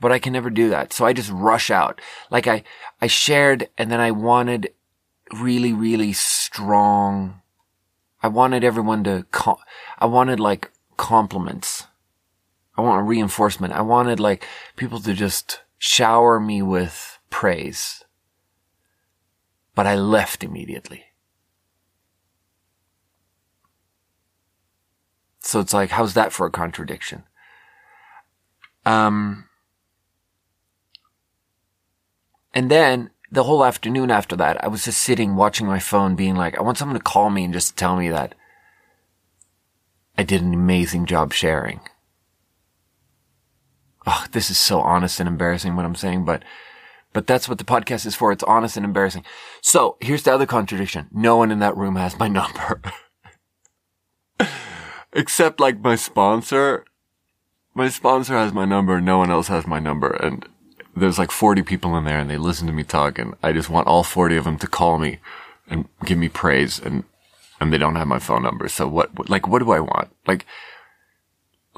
[0.00, 0.92] but I can never do that.
[0.92, 2.00] So I just rush out.
[2.30, 2.64] Like I,
[3.00, 4.72] I shared and then I wanted
[5.38, 7.42] really, really strong.
[8.22, 9.58] I wanted everyone to, com-
[9.98, 11.86] I wanted like compliments.
[12.78, 13.74] I want a reinforcement.
[13.74, 18.04] I wanted like people to just shower me with praise
[19.78, 21.04] but I left immediately.
[25.38, 27.22] So it's like, how's that for a contradiction?
[28.84, 29.44] Um,
[32.52, 36.34] and then the whole afternoon after that, I was just sitting watching my phone being
[36.34, 38.34] like, I want someone to call me and just tell me that
[40.18, 41.78] I did an amazing job sharing.
[44.10, 46.42] Oh, this is so honest and embarrassing what I'm saying, but
[47.12, 48.32] but that's what the podcast is for.
[48.32, 49.22] It's honest and embarrassing.
[49.60, 51.08] So here's the other contradiction.
[51.12, 52.80] No one in that room has my number.
[55.12, 56.86] Except like my sponsor.
[57.74, 58.98] My sponsor has my number.
[58.98, 60.08] No one else has my number.
[60.08, 60.48] And
[60.96, 63.68] there's like 40 people in there and they listen to me talk and I just
[63.68, 65.18] want all 40 of them to call me
[65.68, 67.04] and give me praise and,
[67.60, 68.68] and they don't have my phone number.
[68.68, 70.08] So what, like, what do I want?
[70.26, 70.46] Like,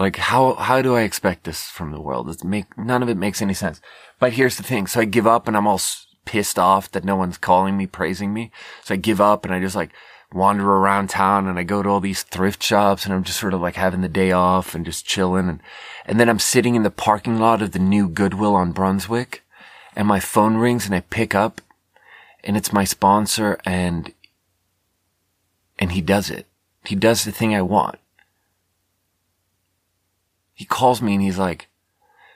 [0.01, 2.31] like how, how do I expect this from the world?
[2.31, 3.83] It's make, none of it makes any sense.
[4.19, 4.87] But here's the thing.
[4.87, 5.81] So I give up and I'm all
[6.25, 8.51] pissed off that no one's calling me, praising me.
[8.83, 9.91] So I give up and I just like
[10.33, 13.53] wander around town and I go to all these thrift shops and I'm just sort
[13.53, 15.51] of like having the day off and just chilling.
[15.51, 15.61] And,
[16.07, 19.43] and then I'm sitting in the parking lot of the new Goodwill on Brunswick
[19.95, 21.61] and my phone rings and I pick up
[22.43, 24.15] and it's my sponsor and,
[25.79, 26.47] and he does it.
[26.87, 27.99] He does the thing I want
[30.61, 31.69] he calls me and he's like,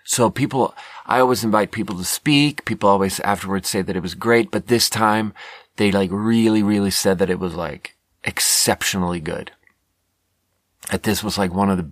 [0.03, 2.65] so people, I always invite people to speak.
[2.65, 5.35] People always afterwards say that it was great, but this time
[5.77, 9.53] they like really, really said that it was like exceptionally good.
[10.91, 11.91] That this was like one of the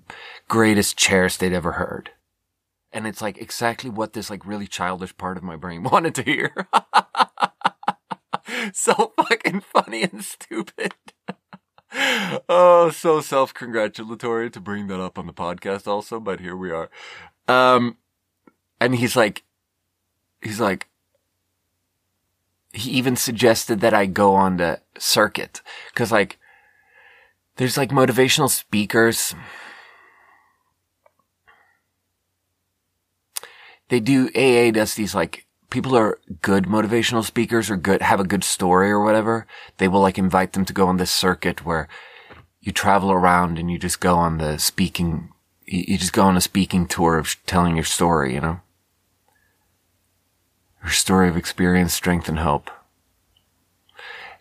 [0.49, 2.13] greatest chairs they'd ever heard.
[2.95, 6.23] And it's like exactly what this like really childish part of my brain wanted to
[6.23, 6.67] hear.
[8.73, 10.95] so fucking funny and stupid
[11.95, 16.71] oh, so self congratulatory to bring that up on the podcast also, but here we
[16.71, 16.91] are.
[17.49, 17.97] Um,
[18.81, 19.43] and he's like,
[20.41, 20.89] he's like,
[22.73, 25.61] he even suggested that I go on the circuit.
[25.95, 26.39] Cause like,
[27.57, 29.35] there's like motivational speakers.
[33.89, 38.25] They do, AA does these like people are good motivational speakers or good, have a
[38.25, 39.47] good story or whatever,
[39.79, 41.89] they will like invite them to go on this circuit where
[42.61, 45.31] you travel around and you just go on the speaking,
[45.65, 48.61] you just go on a speaking tour of telling your story, you know?
[50.83, 52.71] Your story of experience, strength, and hope.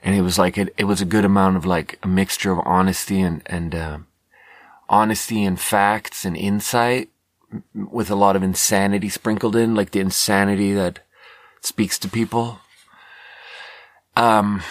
[0.04, 2.60] And it was like, it, it was a good amount of like a mixture of
[2.66, 3.98] honesty and, and, uh,
[4.90, 7.10] honesty and facts and insight
[7.74, 11.00] with a lot of insanity sprinkled in, like the insanity that
[11.62, 12.60] speaks to people.
[14.16, 14.62] Um,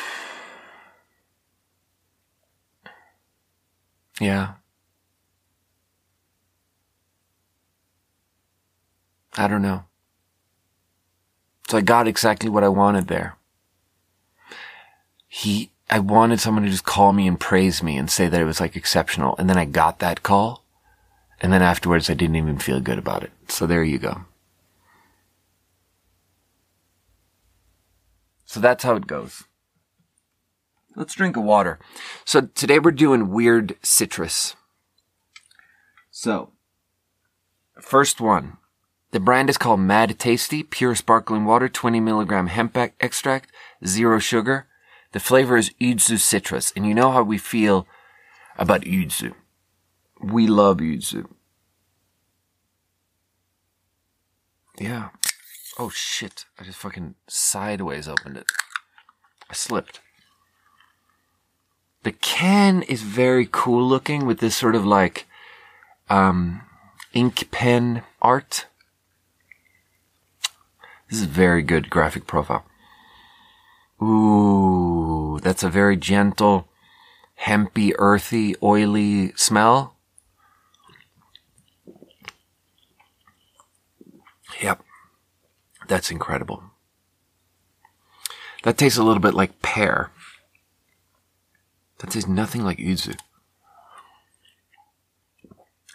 [4.20, 4.54] yeah.
[9.36, 9.84] I don't know.
[11.68, 13.36] So I got exactly what I wanted there.
[15.28, 18.44] He, I wanted someone to just call me and praise me and say that it
[18.44, 19.36] was like exceptional.
[19.38, 20.64] And then I got that call.
[21.40, 23.30] And then afterwards I didn't even feel good about it.
[23.48, 24.24] So there you go.
[28.50, 29.44] So that's how it goes.
[30.96, 31.78] Let's drink a water.
[32.24, 34.56] So today we're doing weird citrus.
[36.10, 36.50] So,
[37.80, 38.56] first one.
[39.12, 43.52] The brand is called Mad Tasty, pure sparkling water, 20 milligram hemp extract,
[43.86, 44.66] zero sugar.
[45.12, 47.86] The flavor is Yuzu citrus, and you know how we feel
[48.58, 49.32] about Yuzu.
[50.20, 51.28] We love Yuzu.
[54.76, 55.10] Yeah.
[55.82, 56.44] Oh shit.
[56.58, 58.44] I just fucking sideways opened it.
[59.48, 60.00] I slipped.
[62.02, 65.26] The can is very cool looking with this sort of like,
[66.10, 66.60] um,
[67.14, 68.66] ink pen art.
[71.08, 72.66] This is very good graphic profile.
[74.02, 76.68] Ooh, that's a very gentle,
[77.46, 79.96] hempy, earthy, oily smell.
[84.60, 84.84] Yep.
[85.90, 86.62] That's incredible.
[88.62, 90.12] That tastes a little bit like pear.
[91.98, 93.18] That tastes nothing like yuzu.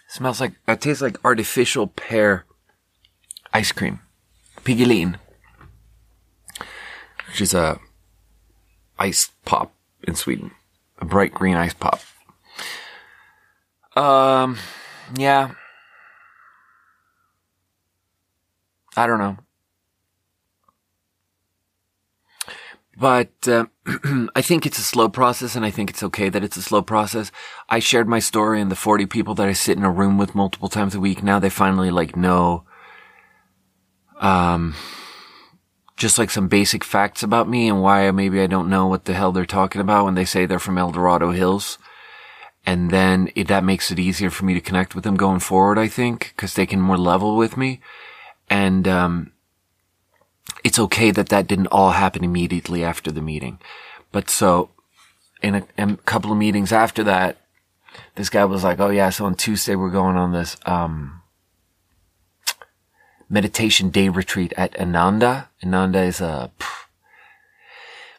[0.08, 2.44] Smells like, that tastes like artificial pear
[3.54, 4.00] ice cream.
[4.64, 5.16] Piggelin.
[7.28, 7.80] Which is a
[8.98, 9.72] ice pop
[10.02, 10.50] in Sweden.
[10.98, 12.02] A bright green ice pop.
[13.96, 14.58] Um,
[15.16, 15.52] yeah.
[18.94, 19.38] I don't know.
[22.96, 23.66] But uh,
[24.34, 26.80] I think it's a slow process, and I think it's okay that it's a slow
[26.80, 27.30] process.
[27.68, 30.34] I shared my story, and the 40 people that I sit in a room with
[30.34, 32.64] multiple times a week now, they finally like know,
[34.18, 34.74] um,
[35.96, 39.14] just like some basic facts about me and why maybe I don't know what the
[39.14, 41.78] hell they're talking about when they say they're from El Dorado Hills.
[42.64, 45.78] And then it, that makes it easier for me to connect with them going forward,
[45.78, 47.80] I think, because they can more level with me.
[48.50, 49.32] And, um,
[50.64, 53.58] it's okay that that didn't all happen immediately after the meeting.
[54.12, 54.70] But so
[55.42, 57.36] in a, in a, couple of meetings after that,
[58.14, 61.22] this guy was like, Oh yeah, so on Tuesday we're going on this, um,
[63.28, 65.50] meditation day retreat at Ananda.
[65.64, 66.86] Ananda is a pff,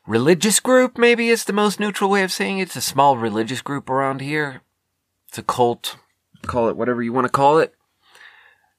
[0.06, 2.64] religious group, maybe it's the most neutral way of saying it.
[2.64, 4.62] It's a small religious group around here.
[5.28, 5.98] It's a cult.
[6.44, 7.74] Call it whatever you want to call it.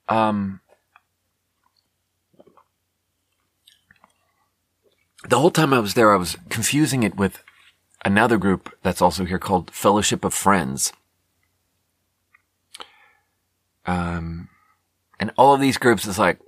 [0.09, 0.61] Um,
[5.24, 7.42] the whole time I was there, I was confusing it with
[8.04, 10.92] another group that's also here called Fellowship of Friends.
[13.86, 14.48] Um,
[15.18, 16.38] and all of these groups is like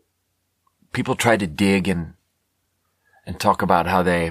[0.92, 2.14] people try to dig and
[3.26, 4.30] and talk about how they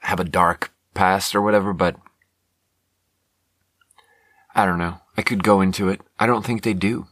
[0.00, 1.96] have a dark past or whatever, but
[4.54, 4.98] I don't know.
[5.16, 6.00] I could go into it.
[6.18, 7.06] I don't think they do.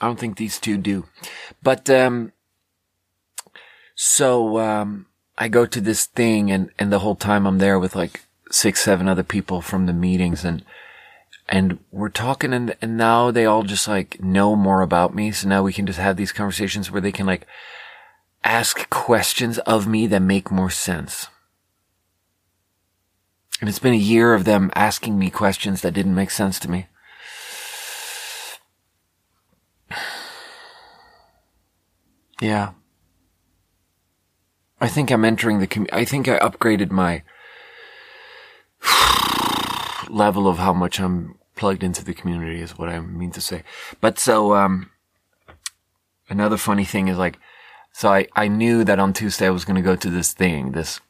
[0.00, 1.06] I don't think these two do.
[1.62, 2.32] But, um,
[3.94, 7.96] so, um, I go to this thing and, and the whole time I'm there with
[7.96, 10.64] like six, seven other people from the meetings and,
[11.48, 15.32] and we're talking and, and now they all just like know more about me.
[15.32, 17.46] So now we can just have these conversations where they can like
[18.44, 21.28] ask questions of me that make more sense.
[23.60, 26.70] And it's been a year of them asking me questions that didn't make sense to
[26.70, 26.86] me.
[32.40, 32.70] Yeah.
[34.80, 37.22] I think I'm entering the com- I think I upgraded my
[40.08, 43.62] level of how much I'm plugged into the community is what I mean to say.
[44.00, 44.90] But so um
[46.30, 47.38] another funny thing is like
[47.92, 50.72] so I I knew that on Tuesday I was going to go to this thing,
[50.72, 51.00] this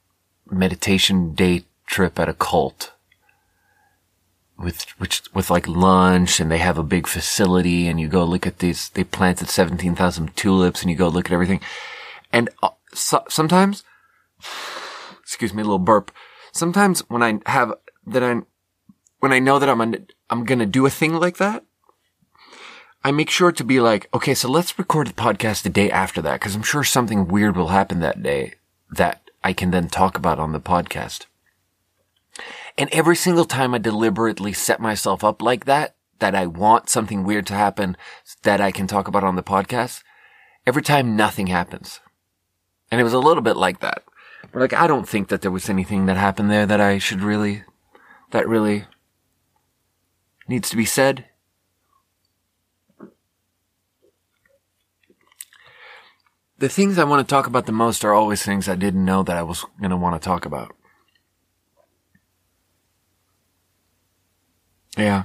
[0.51, 2.93] meditation day trip at a cult
[4.61, 8.47] with which with like lunch and they have a big facility and you go look
[8.47, 11.61] at these they planted 17,000 tulips and you go look at everything.
[12.33, 13.85] And uh, so, sometimes
[15.21, 16.13] excuse me a little burp.
[16.53, 17.75] Sometimes when I have
[18.07, 18.43] that I
[19.21, 19.81] when I know that I'm
[20.29, 21.65] I'm going to do a thing like that
[23.03, 26.21] I make sure to be like okay so let's record the podcast the day after
[26.23, 28.55] that cuz I'm sure something weird will happen that day
[28.91, 31.27] that I can then talk about on the podcast
[32.81, 37.25] and every single time I deliberately set myself up like that, that I want something
[37.25, 37.95] weird to happen
[38.43, 40.03] that I can talk about on the podcast,
[40.67, 42.01] every time nothing happens.
[42.91, 44.03] And it was a little bit like that.
[44.51, 47.21] But like, I don't think that there was anything that happened there that I should
[47.21, 47.65] really,
[48.31, 48.87] that really
[50.49, 51.27] needs to be said.
[56.57, 59.23] The things I want to talk about the most are always things I didn't know
[59.23, 60.75] that I was going to want to talk about.
[64.97, 65.25] Yeah.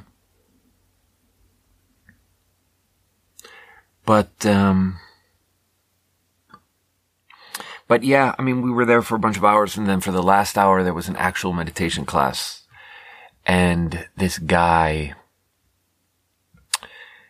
[4.05, 4.99] But, um,
[7.88, 10.11] but yeah, I mean, we were there for a bunch of hours and then for
[10.11, 12.63] the last hour, there was an actual meditation class.
[13.45, 15.13] And this guy,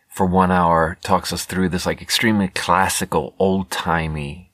[0.08, 4.50] for one hour, talks us through this like extremely classical, old timey,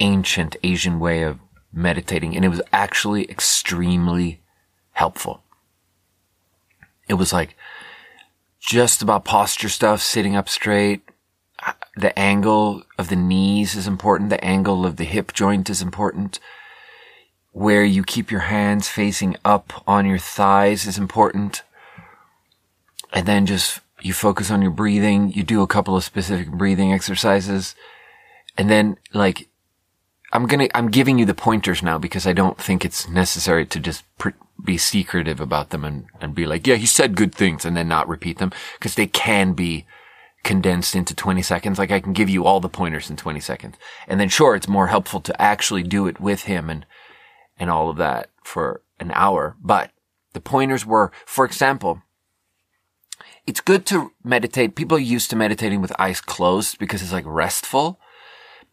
[0.00, 1.38] ancient Asian way of
[1.72, 2.34] meditating.
[2.34, 4.40] And it was actually extremely
[4.92, 5.41] helpful.
[7.08, 7.56] It was like
[8.60, 11.02] just about posture stuff, sitting up straight.
[11.96, 14.30] The angle of the knees is important.
[14.30, 16.40] The angle of the hip joint is important.
[17.50, 21.62] Where you keep your hands facing up on your thighs is important.
[23.12, 25.32] And then just you focus on your breathing.
[25.32, 27.74] You do a couple of specific breathing exercises.
[28.56, 29.48] And then like
[30.32, 33.78] I'm gonna, I'm giving you the pointers now because I don't think it's necessary to
[33.78, 34.30] just pr-
[34.64, 37.88] be secretive about them and, and be like, yeah, he said good things and then
[37.88, 39.86] not repeat them because they can be
[40.42, 41.78] condensed into 20 seconds.
[41.78, 43.76] Like I can give you all the pointers in 20 seconds.
[44.06, 46.86] And then sure, it's more helpful to actually do it with him and,
[47.58, 49.56] and all of that for an hour.
[49.60, 49.90] But
[50.32, 52.02] the pointers were, for example,
[53.46, 54.76] it's good to meditate.
[54.76, 57.98] People are used to meditating with eyes closed because it's like restful.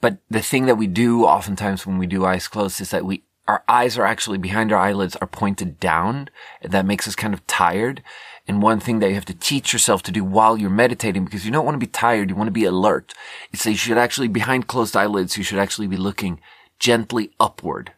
[0.02, 3.24] But the thing that we do oftentimes when we do eyes closed is that we,
[3.50, 6.30] our eyes are actually behind our eyelids are pointed down.
[6.62, 8.04] That makes us kind of tired.
[8.48, 11.48] And one thing that you have to teach yourself to do while you're meditating, because
[11.48, 13.12] you don't want to be tired, you want to be alert.
[13.52, 16.40] It's that you should actually, behind closed eyelids, you should actually be looking
[16.78, 17.94] gently upward.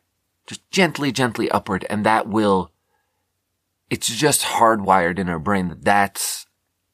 [0.48, 1.86] Just gently, gently upward.
[1.90, 2.72] And that will,
[3.90, 6.46] it's just hardwired in our brain that that's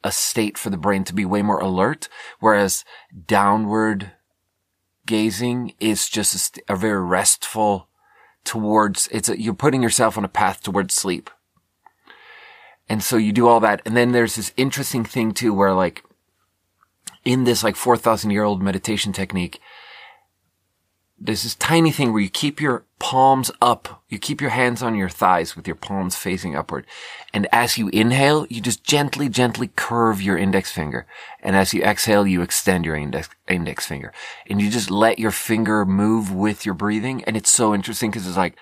[0.04, 2.10] a state for the brain to be way more alert.
[2.40, 2.84] Whereas
[3.28, 4.14] downward
[5.06, 7.88] gazing is just a, st- a very restful
[8.48, 11.30] towards, it's a, you're putting yourself on a path towards sleep.
[12.90, 13.82] And so you do all that.
[13.86, 16.04] And then there's this interesting thing too, where like
[17.26, 19.60] in this like 4,000 year old meditation technique,
[21.20, 24.04] there's this tiny thing where you keep your palms up.
[24.08, 26.86] You keep your hands on your thighs with your palms facing upward.
[27.34, 31.08] And as you inhale, you just gently, gently curve your index finger.
[31.42, 34.14] And as you exhale, you extend your index, index finger.
[34.48, 37.24] And you just let your finger move with your breathing.
[37.24, 38.56] And it's so interesting because it's like,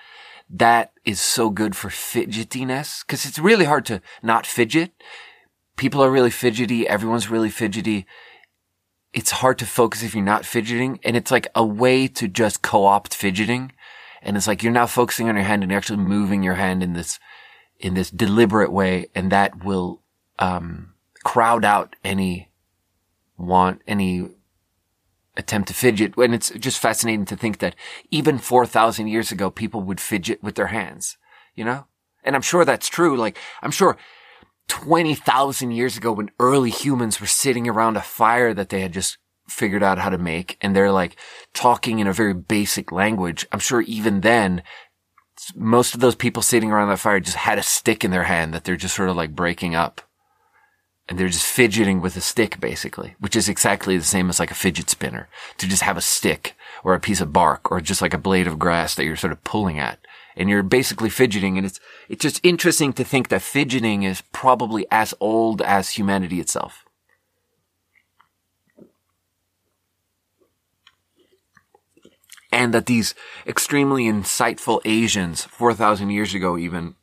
[0.48, 3.06] that is so good for fidgetiness.
[3.06, 4.92] Cause it's really hard to not fidget.
[5.76, 6.88] People are really fidgety.
[6.88, 8.06] Everyone's really fidgety
[9.16, 11.00] it's hard to focus if you're not fidgeting.
[11.02, 13.72] And it's like a way to just co-opt fidgeting.
[14.20, 16.82] And it's like you're now focusing on your hand and you're actually moving your hand
[16.82, 17.18] in this,
[17.78, 19.06] in this deliberate way.
[19.14, 20.02] And that will,
[20.38, 20.92] um,
[21.24, 22.50] crowd out any
[23.38, 24.28] want, any
[25.34, 26.14] attempt to fidget.
[26.18, 27.74] And it's just fascinating to think that
[28.10, 31.16] even 4,000 years ago, people would fidget with their hands,
[31.54, 31.86] you know?
[32.22, 33.16] And I'm sure that's true.
[33.16, 33.96] Like, I'm sure
[34.68, 39.18] 20,000 years ago when early humans were sitting around a fire that they had just
[39.48, 41.16] figured out how to make and they're like
[41.54, 43.46] talking in a very basic language.
[43.52, 44.62] I'm sure even then,
[45.54, 48.52] most of those people sitting around that fire just had a stick in their hand
[48.54, 50.00] that they're just sort of like breaking up.
[51.08, 54.50] And they're just fidgeting with a stick basically, which is exactly the same as like
[54.50, 58.02] a fidget spinner to just have a stick or a piece of bark or just
[58.02, 60.00] like a blade of grass that you're sort of pulling at
[60.36, 61.56] and you're basically fidgeting.
[61.56, 66.40] And it's, it's just interesting to think that fidgeting is probably as old as humanity
[66.40, 66.84] itself.
[72.52, 73.14] And that these
[73.46, 76.94] extremely insightful Asians, 4,000 years ago even,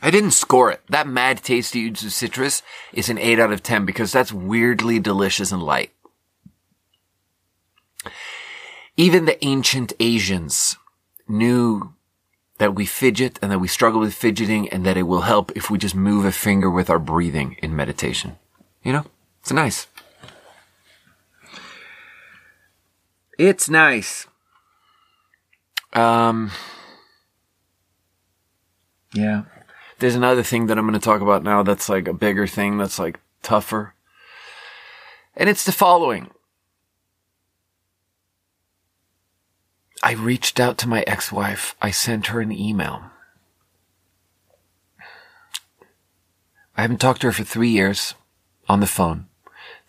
[0.00, 0.80] I didn't score it.
[0.88, 5.52] That mad tasty Yuzu citrus is an 8 out of 10 because that's weirdly delicious
[5.52, 5.92] and light.
[8.96, 10.76] Even the ancient Asians
[11.28, 11.94] knew
[12.62, 15.68] that we fidget and that we struggle with fidgeting and that it will help if
[15.68, 18.36] we just move a finger with our breathing in meditation.
[18.84, 19.04] You know,
[19.40, 19.88] it's nice.
[23.36, 24.28] It's nice.
[25.92, 26.52] Um,
[29.12, 29.42] yeah.
[29.98, 32.78] There's another thing that I'm going to talk about now that's like a bigger thing
[32.78, 33.94] that's like tougher.
[35.36, 36.30] And it's the following.
[40.02, 41.76] I reached out to my ex-wife.
[41.80, 43.04] I sent her an email.
[46.76, 48.14] I haven't talked to her for three years
[48.68, 49.26] on the phone.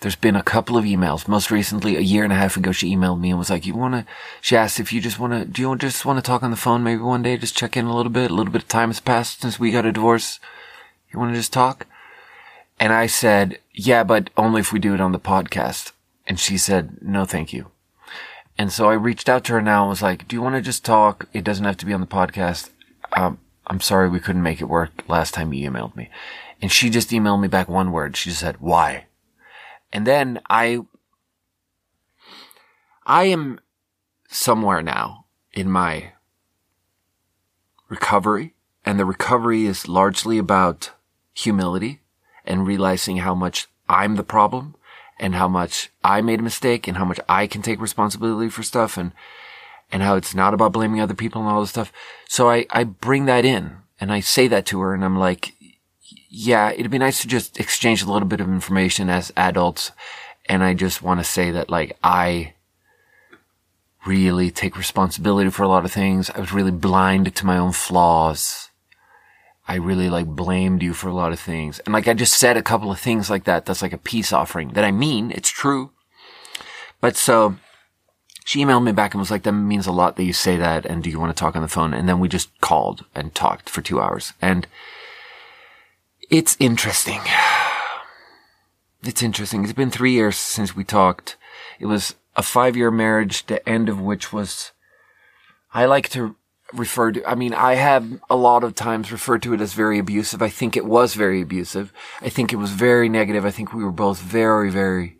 [0.01, 1.27] There's been a couple of emails.
[1.27, 3.73] Most recently, a year and a half ago, she emailed me and was like, you
[3.73, 4.05] want to,
[4.41, 6.57] she asked if you just want to, do you just want to talk on the
[6.57, 7.37] phone maybe one day?
[7.37, 8.29] Just check in a little bit.
[8.29, 10.39] A little bit of time has passed since we got a divorce.
[11.11, 11.87] You want to just talk?
[12.79, 15.93] And I said, yeah, but only if we do it on the podcast.
[16.27, 17.71] And she said, no, thank you.
[18.57, 20.61] And so I reached out to her now and was like, do you want to
[20.61, 21.27] just talk?
[21.33, 22.69] It doesn't have to be on the podcast.
[23.13, 26.09] Um, I'm sorry we couldn't make it work last time you emailed me.
[26.61, 28.15] And she just emailed me back one word.
[28.15, 29.05] She just said, why?
[29.91, 30.79] And then I,
[33.05, 33.59] I am
[34.27, 36.13] somewhere now in my
[37.89, 40.91] recovery and the recovery is largely about
[41.33, 42.01] humility
[42.45, 44.75] and realizing how much I'm the problem
[45.23, 48.61] and how much I made a mistake and how much I can take responsibility for
[48.61, 49.13] stuff and,
[49.89, 51.93] and how it's not about blaming other people and all this stuff.
[52.27, 55.53] So I, I bring that in and I say that to her and I'm like,
[56.29, 59.93] yeah, it'd be nice to just exchange a little bit of information as adults.
[60.47, 62.55] And I just want to say that like I
[64.05, 66.29] really take responsibility for a lot of things.
[66.31, 68.71] I was really blind to my own flaws.
[69.67, 71.79] I really like blamed you for a lot of things.
[71.79, 73.65] And like I just said a couple of things like that.
[73.65, 75.91] That's like a peace offering that I mean, it's true.
[76.99, 77.55] But so
[78.45, 80.85] she emailed me back and was like, that means a lot that you say that.
[80.85, 81.93] And do you want to talk on the phone?
[81.93, 84.33] And then we just called and talked for two hours.
[84.41, 84.67] And
[86.29, 87.21] it's interesting.
[89.05, 89.65] It's interesting.
[89.65, 91.35] It's been three years since we talked.
[91.77, 94.71] It was a five year marriage, the end of which was,
[95.73, 96.37] I like to
[96.73, 99.99] refer to, I mean, I have a lot of times referred to it as very
[99.99, 100.41] abusive.
[100.41, 101.93] I think it was very abusive.
[102.21, 103.45] I think it was very negative.
[103.45, 105.17] I think we were both very, very,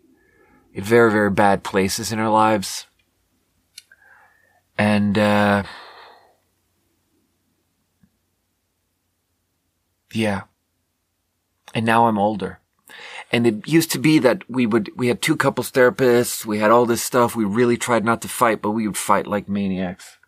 [0.74, 2.86] very, very bad places in our lives.
[4.76, 5.62] And, uh,
[10.12, 10.42] yeah.
[11.74, 12.60] And now I'm older.
[13.32, 16.70] And it used to be that we would, we had two couples therapists, we had
[16.70, 20.18] all this stuff, we really tried not to fight, but we would fight like maniacs.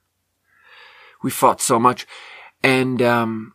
[1.26, 2.06] We fought so much.
[2.62, 3.54] And, um,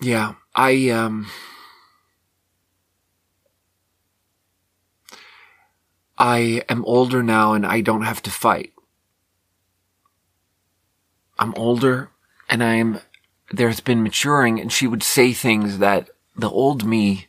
[0.00, 1.26] yeah, I, um,
[6.16, 8.72] I am older now and I don't have to fight.
[11.38, 12.08] I'm older
[12.48, 13.00] and I'm,
[13.52, 17.26] there's been maturing and she would say things that the old me,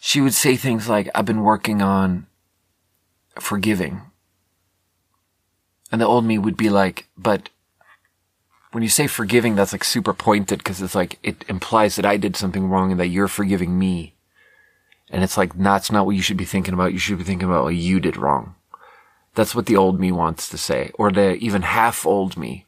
[0.00, 2.28] she would say things like, I've been working on
[3.38, 4.11] forgiving.
[5.92, 7.50] And the old me would be like, but
[8.72, 12.16] when you say forgiving, that's like super pointed because it's like, it implies that I
[12.16, 14.14] did something wrong and that you're forgiving me.
[15.10, 16.94] And it's like, that's not what you should be thinking about.
[16.94, 18.54] You should be thinking about what you did wrong.
[19.34, 22.66] That's what the old me wants to say, or the even half old me.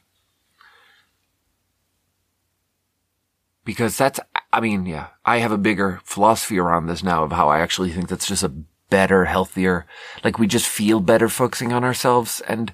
[3.63, 4.19] Because that's
[4.53, 7.91] I mean, yeah, I have a bigger philosophy around this now of how I actually
[7.91, 8.53] think that's just a
[8.89, 9.85] better, healthier,
[10.23, 12.73] like we just feel better focusing on ourselves and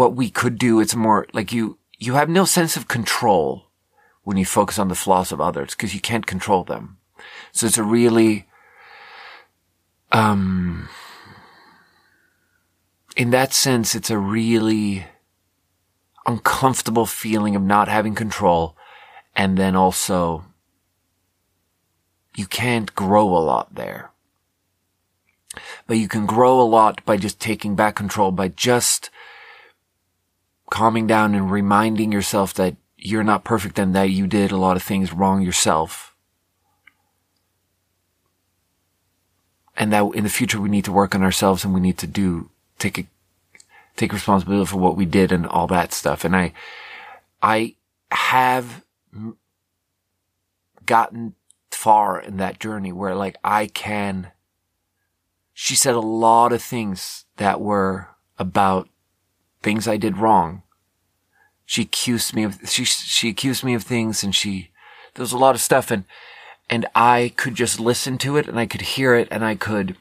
[0.00, 0.80] what we could do.
[0.80, 3.66] It's more like you, you have no sense of control
[4.22, 6.96] when you focus on the flaws of others because you can't control them.
[7.52, 8.46] So it's a really,
[10.10, 10.88] um,
[13.14, 15.04] in that sense, it's a really
[16.26, 18.78] uncomfortable feeling of not having control
[19.36, 20.46] and then also
[22.34, 24.12] you can't grow a lot there.
[25.86, 29.10] But you can grow a lot by just taking back control, by just
[30.70, 34.76] calming down and reminding yourself that you're not perfect and that you did a lot
[34.76, 36.14] of things wrong yourself.
[39.76, 42.06] And that in the future we need to work on ourselves and we need to
[42.06, 43.06] do, take a,
[43.96, 46.24] take responsibility for what we did and all that stuff.
[46.24, 46.52] And I,
[47.42, 47.74] I
[48.10, 48.84] have
[50.84, 51.34] gotten
[51.70, 54.32] far in that journey where like I can,
[55.54, 58.08] she said a lot of things that were
[58.38, 58.88] about
[59.62, 60.62] things I did wrong.
[61.64, 64.70] She accused me of, she, she accused me of things and she,
[65.14, 66.04] there was a lot of stuff and,
[66.68, 69.96] and I could just listen to it and I could hear it and I could,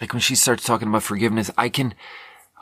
[0.00, 1.94] like when she starts talking about forgiveness, I can,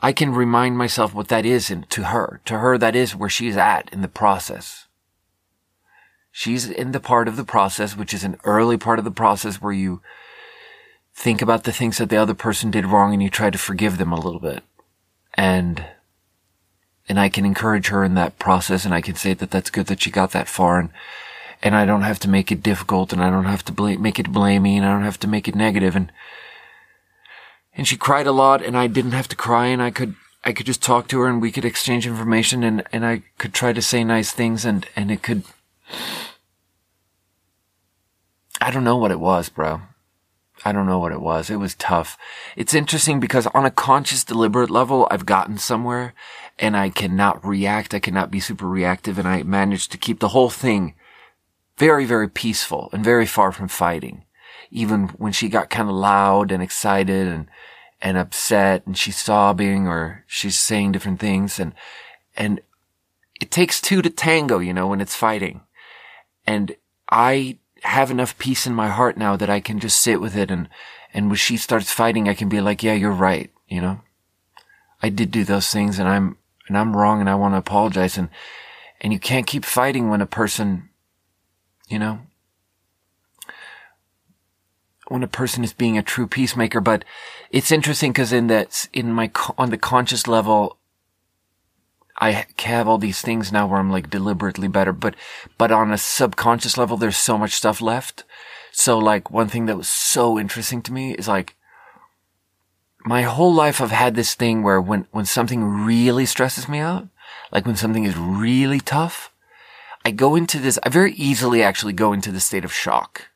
[0.01, 2.41] I can remind myself what that is and to her.
[2.45, 4.87] To her, that is where she's at in the process.
[6.31, 9.59] She's in the part of the process, which is an early part of the process
[9.59, 10.01] where you
[11.17, 13.97] think about the things that the other person did wrong and you try to forgive
[13.97, 14.63] them a little bit.
[15.33, 15.83] And,
[17.09, 19.87] and I can encourage her in that process and I can say that that's good
[19.87, 20.89] that she got that far and,
[21.63, 24.19] and I don't have to make it difficult and I don't have to bl- make
[24.19, 26.11] it blaming and I don't have to make it negative and,
[27.75, 30.13] and she cried a lot and I didn't have to cry and I could,
[30.45, 33.55] I could just talk to her and we could exchange information and, and I could
[33.55, 35.41] try to say nice things and, and it could,
[38.61, 39.81] I don't know what it was, bro.
[40.67, 41.49] I don't know what it was.
[41.49, 42.17] It was tough.
[42.57, 46.13] It's interesting because on a conscious, deliberate level, I've gotten somewhere
[46.59, 47.93] and I cannot react.
[47.93, 50.93] I cannot be super reactive and I managed to keep the whole thing
[51.77, 54.25] very, very peaceful and very far from fighting.
[54.69, 57.47] Even when she got kind of loud and excited and,
[58.01, 61.73] and upset and she's sobbing or she's saying different things and,
[62.35, 62.59] and
[63.39, 65.61] it takes two to tango, you know, when it's fighting.
[66.45, 66.75] And
[67.09, 70.51] I have enough peace in my heart now that I can just sit with it
[70.51, 70.67] and,
[71.13, 73.49] and when she starts fighting, I can be like, yeah, you're right.
[73.67, 74.01] You know,
[75.01, 78.17] I did do those things and I'm, and I'm wrong and I want to apologize.
[78.17, 78.29] And,
[79.01, 80.89] and you can't keep fighting when a person,
[81.87, 82.19] you know,
[85.07, 86.81] when a person is being a true peacemaker.
[86.81, 87.05] But
[87.51, 90.77] it's interesting because in that, in my, on the conscious level,
[92.19, 95.15] I have all these things now where I'm like deliberately better, but,
[95.57, 98.23] but on a subconscious level, there's so much stuff left.
[98.71, 101.55] So like one thing that was so interesting to me is like,
[103.05, 107.07] my whole life I've had this thing where when, when something really stresses me out,
[107.51, 109.31] like when something is really tough,
[110.03, 113.29] I go into this, I very easily actually go into the state of shock.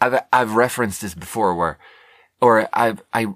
[0.00, 1.78] I've, I've referenced this before where,
[2.40, 3.26] or I've, I,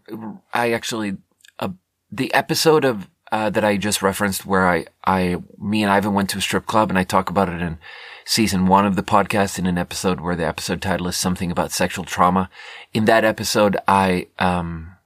[0.53, 1.19] I actually,
[1.59, 1.71] uh,
[2.11, 6.31] the episode of, uh, that I just referenced where I, I, me and Ivan went
[6.31, 7.79] to a strip club and I talk about it in
[8.25, 11.73] season one of the podcast in an episode where the episode title is something about
[11.73, 12.51] sexual trauma.
[12.93, 14.97] In that episode, I, um,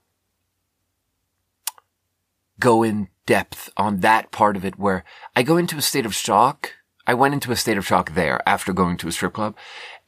[2.59, 5.03] go in depth on that part of it where
[5.35, 6.73] I go into a state of shock.
[7.05, 9.55] I went into a state of shock there after going to a strip club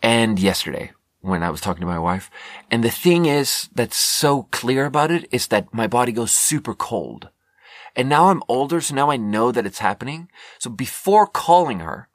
[0.01, 2.29] and yesterday when I was talking to my wife.
[2.69, 6.73] And the thing is that's so clear about it is that my body goes super
[6.73, 7.29] cold.
[7.95, 10.29] And now I'm older, so now I know that it's happening.
[10.59, 12.09] So before calling her,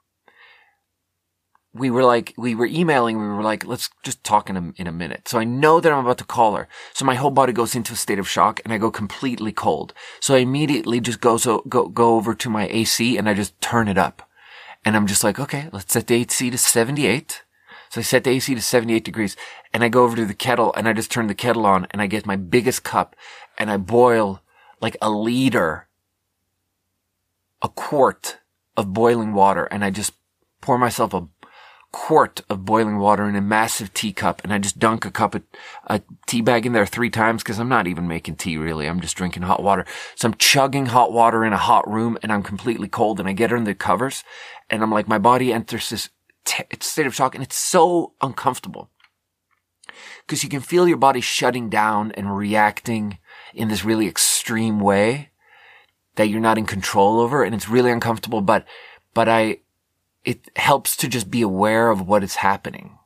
[1.73, 4.87] we were like, we were emailing, we were like, let's just talk in a, in
[4.87, 5.27] a minute.
[5.27, 6.67] So I know that I'm about to call her.
[6.93, 9.93] So my whole body goes into a state of shock and I go completely cold.
[10.19, 13.59] So I immediately just go, so go, go over to my AC and I just
[13.61, 14.29] turn it up.
[14.83, 17.43] And I'm just like, okay, let's set the AC to 78.
[17.89, 19.37] So I set the AC to 78 degrees
[19.73, 22.01] and I go over to the kettle and I just turn the kettle on and
[22.01, 23.15] I get my biggest cup
[23.57, 24.41] and I boil
[24.81, 25.87] like a liter,
[27.61, 28.39] a quart
[28.75, 30.13] of boiling water and I just
[30.61, 31.27] pour myself a
[31.91, 35.43] quart of boiling water in a massive teacup and I just dunk a cup of
[35.87, 38.87] a tea bag in there three times because I'm not even making tea really.
[38.87, 39.85] I'm just drinking hot water.
[40.15, 43.33] So I'm chugging hot water in a hot room and I'm completely cold and I
[43.33, 44.23] get under the covers
[44.69, 46.09] and I'm like, my body enters this
[46.45, 48.89] t- state of shock and it's so uncomfortable
[50.25, 53.19] because you can feel your body shutting down and reacting
[53.53, 54.07] in this really
[54.41, 55.29] extreme way
[56.15, 58.41] that you're not in control over and it's really uncomfortable.
[58.41, 58.65] But,
[59.13, 59.59] but I,
[60.25, 62.97] it helps to just be aware of what is happening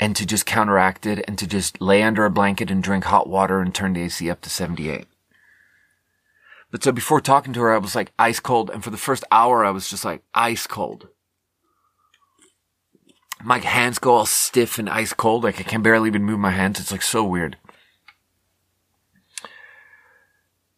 [0.00, 3.28] and to just counteract it and to just lay under a blanket and drink hot
[3.28, 5.04] water and turn the AC up to 78.
[6.70, 8.70] But so before talking to her, I was like ice cold.
[8.70, 11.08] And for the first hour, I was just like ice cold.
[13.44, 15.44] My hands go all stiff and ice cold.
[15.44, 16.80] Like I can barely even move my hands.
[16.80, 17.58] It's like so weird.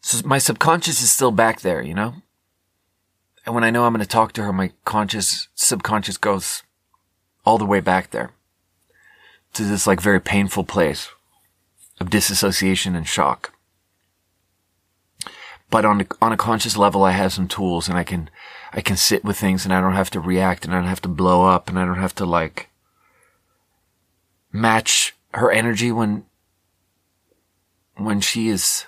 [0.04, 2.16] So my subconscious is still back there, you know?
[3.46, 6.62] And when I know I'm going to talk to her, my conscious, subconscious goes
[7.46, 8.32] all the way back there
[9.54, 11.08] to this like very painful place
[12.00, 13.54] of disassociation and shock.
[15.70, 18.28] But on on a conscious level, I have some tools and I can,
[18.74, 21.02] I can sit with things and I don't have to react and I don't have
[21.02, 22.68] to blow up and I don't have to like
[24.52, 26.26] match her energy when,
[27.96, 28.84] when she is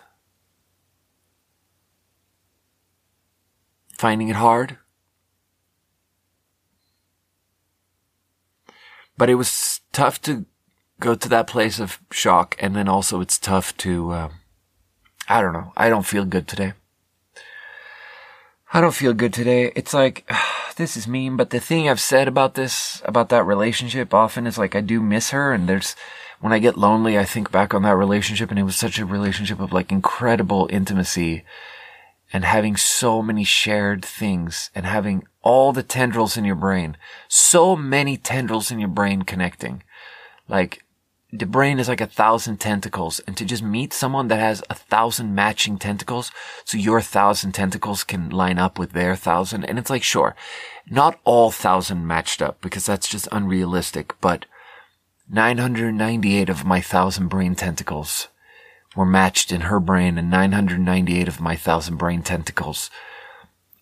[3.97, 4.79] finding it hard.
[9.19, 10.45] But it was tough to
[11.01, 12.57] go to that place of shock.
[12.59, 14.29] And then also it's tough to, uh,
[15.29, 15.73] I don't know.
[15.77, 16.75] I don't feel good today.
[18.73, 19.73] I don't feel good today.
[19.75, 20.31] It's like,
[20.77, 24.59] this is mean, but the thing I've said about this, about that relationship often is
[24.59, 25.53] like, I do miss her.
[25.53, 25.97] And there's,
[26.41, 29.07] when I get lonely, I think back on that relationship and it was such a
[29.07, 31.45] relationship of like incredible intimacy
[32.37, 36.95] and having so many shared things and having all the tendrils in your brain,
[37.29, 39.83] so many tendrils in your brain connecting.
[40.47, 40.85] Like
[41.33, 44.75] the brain is like a thousand tentacles and to just meet someone that has a
[44.75, 46.31] thousand matching tentacles,
[46.67, 49.65] so your thousand tentacles can line up with their thousand.
[49.65, 50.37] And it's like, sure,
[50.91, 54.45] not all thousand matched up because that's just unrealistic, but
[55.31, 58.29] 998 of my thousand brain tentacles
[58.97, 62.91] were matched in her brain and 998 of my thousand brain tentacles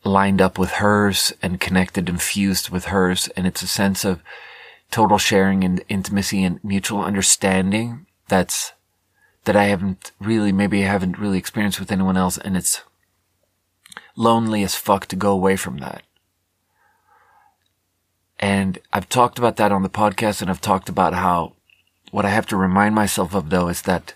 [0.02, 3.28] lined up with hers and connected and fused with hers.
[3.28, 4.22] And it's a sense of
[4.90, 8.72] total sharing and intimacy and mutual understanding that's,
[9.44, 12.36] that I haven't really, maybe I haven't really experienced with anyone else.
[12.36, 12.82] And it's
[14.16, 16.02] lonely as fuck to go away from that.
[18.38, 21.54] And I've talked about that on the podcast and I've talked about how
[22.10, 24.14] what I have to remind myself of though is that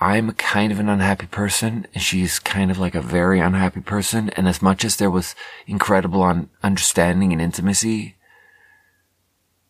[0.00, 4.30] I'm kind of an unhappy person and she's kind of like a very unhappy person.
[4.30, 5.34] And as much as there was
[5.66, 8.14] incredible understanding and intimacy,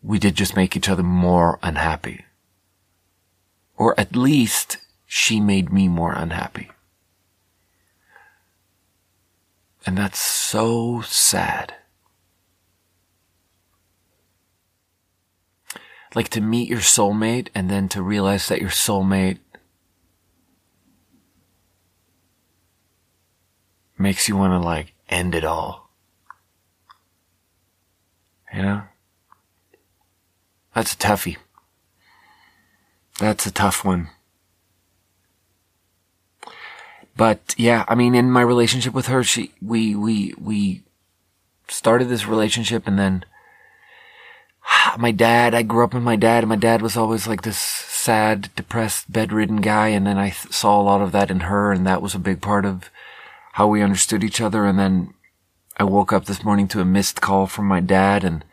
[0.03, 2.27] we did just make each other more unhappy.
[3.77, 6.71] Or at least she made me more unhappy.
[9.87, 11.75] And that's so sad.
[16.15, 19.39] Like to meet your soulmate and then to realize that your soulmate
[23.99, 25.91] makes you want to like end it all.
[28.55, 28.83] You know?
[30.75, 31.37] That's a toughie.
[33.19, 34.11] That's a tough one.
[37.17, 40.85] But yeah, I mean, in my relationship with her, she, we, we, we
[41.67, 43.25] started this relationship and then
[44.99, 47.59] my dad, I grew up with my dad and my dad was always like this
[47.59, 49.89] sad, depressed, bedridden guy.
[49.89, 52.21] And then I th- saw a lot of that in her and that was a
[52.21, 52.89] big part of
[53.59, 54.65] how we understood each other.
[54.65, 55.13] And then
[55.77, 58.45] I woke up this morning to a missed call from my dad and,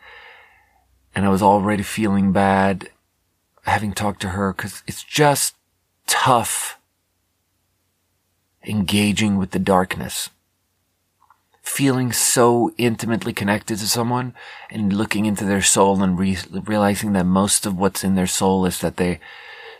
[1.14, 2.90] and I was already feeling bad
[3.62, 5.54] having talked to her because it's just
[6.08, 6.80] tough
[8.64, 10.28] engaging with the darkness
[11.62, 14.34] feeling so intimately connected to someone
[14.70, 18.66] and looking into their soul and re- realizing that most of what's in their soul
[18.66, 19.20] is that they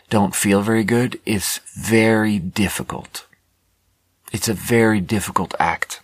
[0.09, 3.26] don't feel very good is very difficult.
[4.31, 6.01] It's a very difficult act.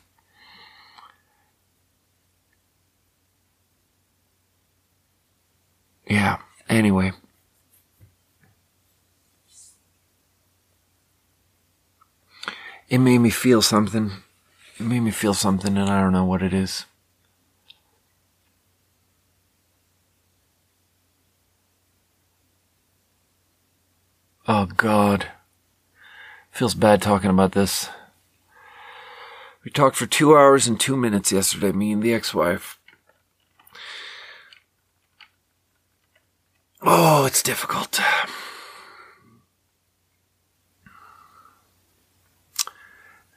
[6.08, 6.38] Yeah.
[6.70, 7.12] Anyway.
[12.90, 14.12] It made me feel something.
[14.80, 16.86] It made me feel something and I don't know what it is.
[24.48, 25.28] Oh God.
[26.52, 27.90] Feels bad talking about this.
[29.64, 32.78] We talked for two hours and two minutes yesterday, me and the ex-wife.
[36.82, 38.00] Oh, it's difficult.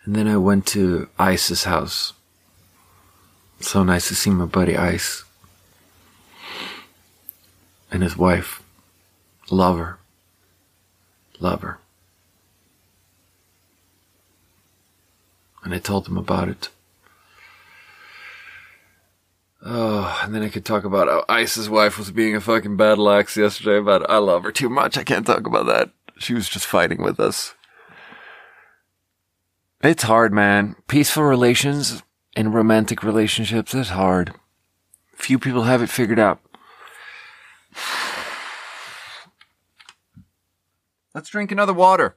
[0.05, 2.13] And then I went to Ice's house.
[3.61, 5.25] So nice to see my buddy Ice.
[7.91, 8.63] And his wife.
[9.51, 9.99] Love her.
[11.39, 11.79] Love her.
[15.67, 16.69] And I told them about it.
[19.65, 23.11] Oh, and then I could talk about how Ice's wife was being a fucking battle
[23.11, 24.97] axe yesterday, but I love her too much.
[24.97, 25.91] I can't talk about that.
[26.19, 27.57] She was just fighting with us.
[29.83, 30.77] It's hard, man.
[30.87, 32.05] Peaceful relations
[32.37, 34.35] and romantic relationships is hard.
[35.17, 36.39] Few people have it figured out.
[41.13, 42.15] Let's drink another water.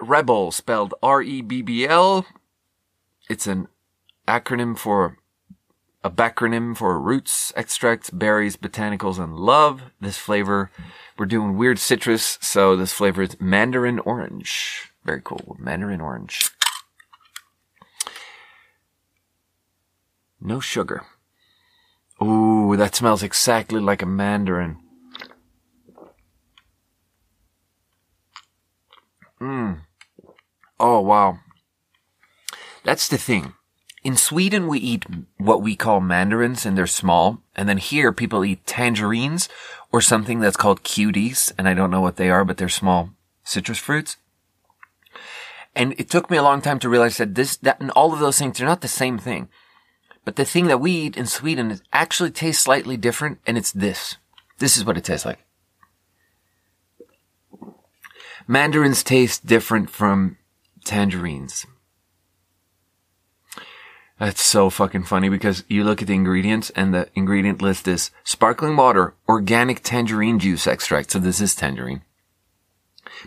[0.00, 2.26] Rebbl, spelled R E B B L.
[3.28, 3.68] It's an
[4.26, 5.18] acronym for
[6.04, 9.82] a backronym for roots, extracts, berries, botanicals, and love.
[10.00, 10.70] This flavor,
[11.18, 14.92] we're doing weird citrus, so this flavor is mandarin orange.
[15.04, 15.56] Very cool.
[15.58, 16.50] Mandarin orange.
[20.40, 21.04] No sugar.
[22.22, 24.78] Ooh, that smells exactly like a mandarin.
[29.40, 29.80] Mmm.
[30.80, 31.40] Oh, wow.
[32.84, 33.54] That's the thing.
[34.04, 35.04] In Sweden, we eat
[35.38, 37.42] what we call mandarins and they're small.
[37.56, 39.48] And then here, people eat tangerines
[39.92, 41.52] or something that's called cuties.
[41.58, 43.10] And I don't know what they are, but they're small
[43.44, 44.16] citrus fruits.
[45.74, 48.20] And it took me a long time to realize that this, that, and all of
[48.20, 49.48] those things, are not the same thing.
[50.24, 54.16] But the thing that we eat in Sweden actually tastes slightly different, and it's this.
[54.58, 55.38] This is what it tastes like.
[58.46, 60.36] Mandarins taste different from
[60.88, 61.66] tangerines.
[64.18, 68.10] That's so fucking funny because you look at the ingredients and the ingredient list is
[68.24, 71.12] sparkling water, organic tangerine juice extract.
[71.12, 72.02] So this is tangerine.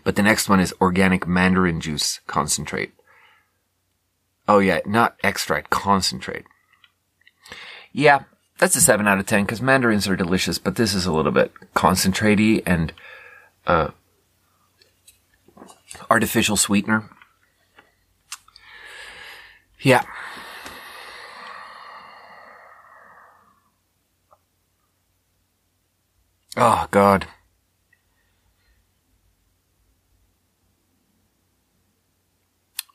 [0.03, 2.91] But the next one is organic mandarin juice concentrate.
[4.47, 6.45] Oh yeah, not extract, concentrate.
[7.93, 8.23] Yeah,
[8.57, 11.31] that's a 7 out of 10 because mandarins are delicious, but this is a little
[11.31, 12.91] bit concentratey and
[13.67, 13.91] uh,
[16.09, 17.09] artificial sweetener.
[19.81, 20.03] Yeah.
[26.55, 27.27] Oh, God.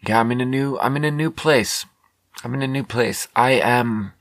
[0.06, 1.86] Yeah, I'm in a new, I'm in a new place.
[2.44, 3.26] I'm in a new place.
[3.34, 4.12] I am,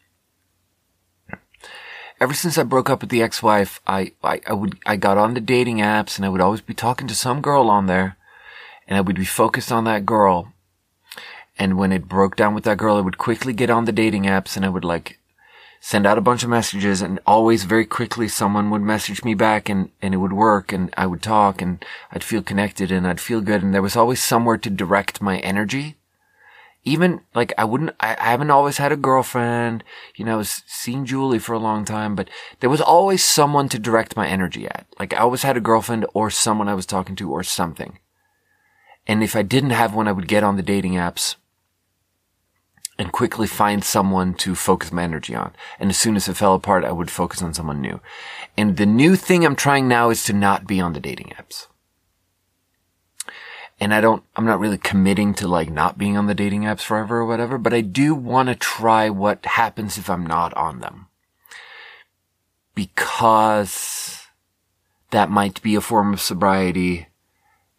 [2.20, 5.36] ever since I broke up with the ex-wife, I, I, I would, I got on
[5.36, 8.18] the dating apps and I would always be talking to some girl on there
[8.88, 10.55] and I would be focused on that girl.
[11.58, 14.24] And when it broke down with that girl, I would quickly get on the dating
[14.24, 15.20] apps and I would like
[15.80, 19.70] send out a bunch of messages and always very quickly someone would message me back
[19.70, 23.22] and, and it would work and I would talk and I'd feel connected and I'd
[23.22, 25.96] feel good and there was always somewhere to direct my energy.
[26.84, 29.84] Even like I wouldn't, I, I haven't always had a girlfriend,
[30.16, 32.30] you know, I was seeing Julie for a long time, but
[32.60, 34.88] there was always someone to direct my energy at.
[35.00, 38.00] Like I always had a girlfriend or someone I was talking to or something.
[39.08, 41.36] And if I didn't have one, I would get on the dating apps
[42.98, 45.54] and quickly find someone to focus my energy on.
[45.80, 48.00] And as soon as it fell apart, I would focus on someone new.
[48.58, 51.68] And the new thing I'm trying now is to not be on the dating apps.
[53.82, 56.82] And I don't, I'm not really committing to like not being on the dating apps
[56.82, 60.80] forever or whatever, but I do want to try what happens if I'm not on
[60.80, 61.08] them.
[62.76, 64.28] because
[65.12, 67.08] that might be a form of sobriety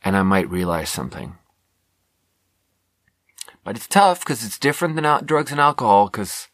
[0.03, 1.37] and I might realize something.
[3.67, 6.47] But it's tough because it's different than drugs and alcohol because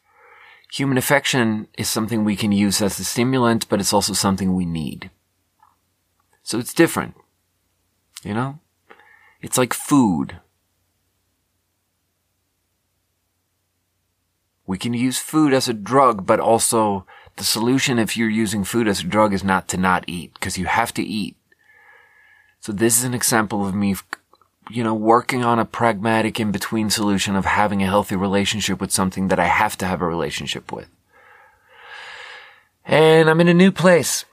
[0.71, 4.65] human affection is something we can use as a stimulant, but it's also something we
[4.65, 5.11] need.
[6.41, 7.13] So it's different.
[8.23, 8.59] You know?
[9.43, 10.39] It's like food.
[14.65, 17.05] We can use food as a drug, but also
[17.35, 20.57] the solution if you're using food as a drug is not to not eat, because
[20.57, 21.35] you have to eat.
[22.59, 23.93] So this is an example of me,
[24.69, 28.91] you know, working on a pragmatic in between solution of having a healthy relationship with
[28.91, 30.89] something that I have to have a relationship with.
[32.85, 34.25] And I'm in a new place.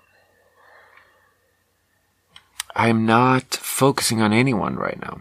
[2.75, 5.21] I'm not focusing on anyone right now.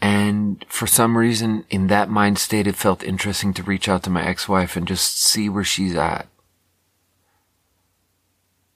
[0.00, 4.10] And for some reason, in that mind state, it felt interesting to reach out to
[4.10, 6.26] my ex-wife and just see where she's at.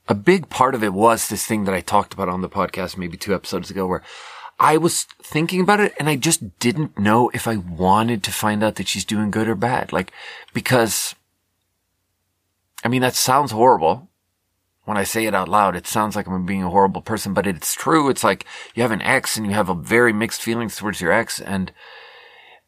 [0.09, 2.97] A big part of it was this thing that I talked about on the podcast
[2.97, 4.03] maybe two episodes ago where
[4.61, 8.63] I was thinking about it and I just didn't know if I wanted to find
[8.63, 9.93] out that she's doing good or bad.
[9.93, 10.13] Like,
[10.53, 11.15] because,
[12.85, 14.09] I mean, that sounds horrible
[14.85, 17.47] when I say it out loud, it sounds like I'm being a horrible person, but
[17.47, 18.11] it's true.
[18.11, 18.45] It's like
[18.75, 21.73] you have an ex and you have a very mixed feelings towards your ex and,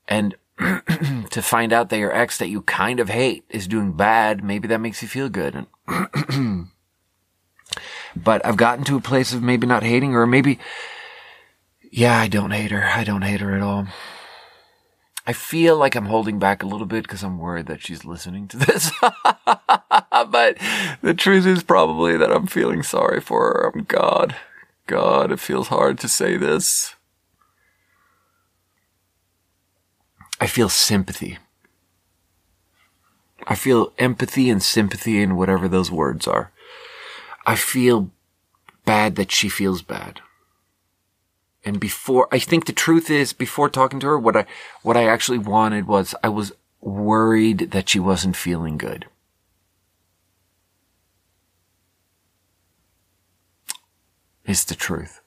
[0.08, 4.42] and to find out that your ex that you kind of hate is doing bad,
[4.42, 5.66] maybe that makes you feel good.
[5.86, 6.68] And
[8.16, 10.58] but I've gotten to a place of maybe not hating her, or maybe,
[11.90, 12.84] yeah, I don't hate her.
[12.84, 13.86] I don't hate her at all.
[15.26, 18.46] I feel like I'm holding back a little bit because I'm worried that she's listening
[18.48, 18.92] to this.
[19.00, 20.56] but
[21.02, 23.72] the truth is probably that I'm feeling sorry for her.
[23.74, 24.36] I'm God.
[24.86, 26.94] God, it feels hard to say this.
[30.40, 31.38] I feel sympathy.
[33.48, 36.52] I feel empathy and sympathy and whatever those words are.
[37.46, 38.10] I feel
[38.84, 40.20] bad that she feels bad.
[41.64, 44.46] And before, I think the truth is, before talking to her, what I,
[44.82, 49.06] what I actually wanted was, I was worried that she wasn't feeling good.
[54.44, 55.20] Is the truth.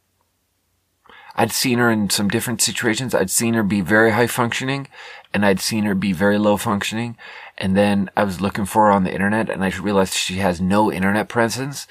[1.36, 3.16] I'd seen her in some different situations.
[3.16, 4.88] I'd seen her be very high functioning
[5.34, 7.18] and I'd seen her be very low functioning.
[7.60, 10.62] And then I was looking for her on the internet and I realized she has
[10.62, 11.88] no internet presence.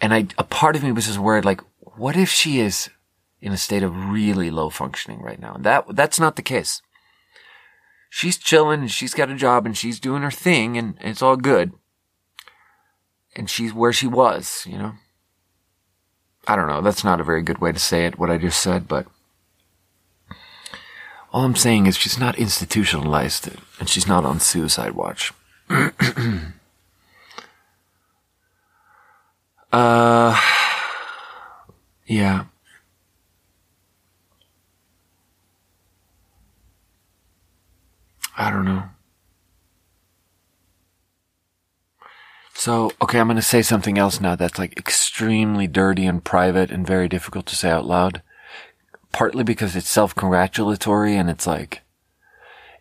[0.00, 2.88] And I, a part of me was just worried, like, what if she is
[3.40, 5.54] in a state of really low functioning right now.
[5.54, 6.82] And that, that's not the case.
[8.10, 11.22] She's chilling and she's got a job and she's doing her thing and, and it's
[11.22, 11.72] all good.
[13.36, 14.94] And she's where she was, you know?
[16.46, 16.80] I don't know.
[16.80, 19.06] That's not a very good way to say it, what I just said, but
[21.32, 25.32] all I'm saying is she's not institutionalized and she's not on suicide watch.
[29.72, 30.40] uh,
[32.06, 32.44] yeah.
[38.36, 38.84] I don't know.
[42.54, 46.70] So, okay, I'm going to say something else now that's like extremely dirty and private
[46.70, 48.22] and very difficult to say out loud.
[49.12, 51.82] Partly because it's self-congratulatory and it's like,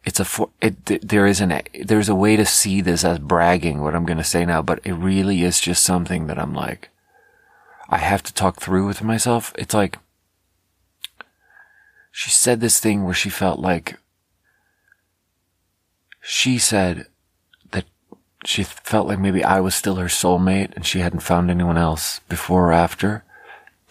[0.03, 3.81] it's a, for, it, there is an, there's a way to see this as bragging,
[3.81, 6.89] what I'm going to say now, but it really is just something that I'm like,
[7.89, 9.53] I have to talk through with myself.
[9.57, 9.99] It's like,
[12.11, 13.99] she said this thing where she felt like
[16.19, 17.05] she said
[17.71, 17.85] that
[18.43, 22.19] she felt like maybe I was still her soulmate and she hadn't found anyone else
[22.27, 23.23] before or after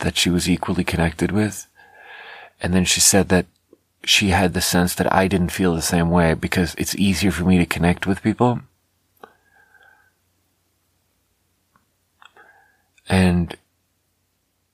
[0.01, 1.67] that she was equally connected with.
[2.67, 3.47] And then she said that
[4.03, 7.45] she had the sense that I didn't feel the same way because it's easier for
[7.45, 8.59] me to connect with people.
[13.09, 13.57] And,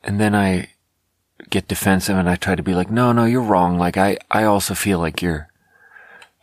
[0.02, 0.70] and then I
[1.50, 3.76] get defensive and I try to be like, no, no, you're wrong.
[3.78, 5.50] Like I, I also feel like you're,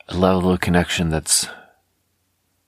[0.08, 1.48] a level of connection that's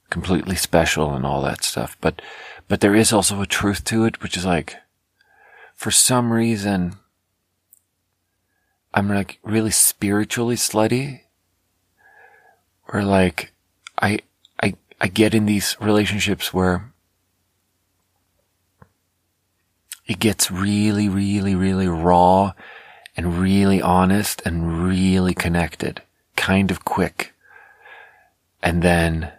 [0.09, 1.95] completely special and all that stuff.
[2.01, 2.19] But,
[2.67, 4.77] but there is also a truth to it, which is like,
[5.75, 6.95] for some reason,
[8.93, 11.21] I'm like really spiritually slutty.
[12.91, 13.53] Or like,
[14.01, 14.19] I,
[14.61, 16.91] I, I get in these relationships where
[20.05, 22.51] it gets really, really, really raw
[23.15, 26.01] and really honest and really connected
[26.35, 27.33] kind of quick.
[28.61, 29.31] And then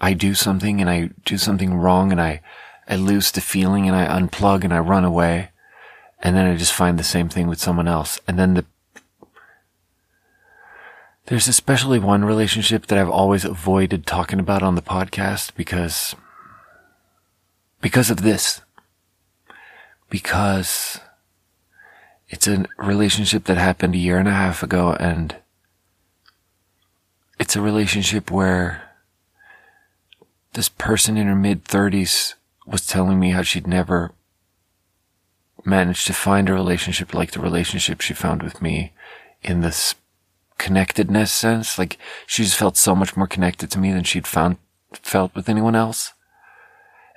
[0.00, 2.42] I do something and I do something wrong and I,
[2.86, 5.50] I lose the feeling and I unplug and I run away.
[6.22, 8.20] And then I just find the same thing with someone else.
[8.28, 8.64] And then the,
[11.26, 16.14] There's especially one relationship that I've always avoided talking about on the podcast because,
[17.80, 18.60] because of this.
[20.10, 21.00] Because
[22.28, 25.36] it's a relationship that happened a year and a half ago and
[27.38, 28.90] it's a relationship where
[30.52, 32.34] this person in her mid thirties
[32.66, 34.12] was telling me how she'd never
[35.64, 38.92] managed to find a relationship like the relationship she found with me
[39.42, 39.94] in this
[40.58, 41.78] connectedness sense.
[41.78, 44.58] Like she's felt so much more connected to me than she'd found,
[44.92, 46.12] felt with anyone else.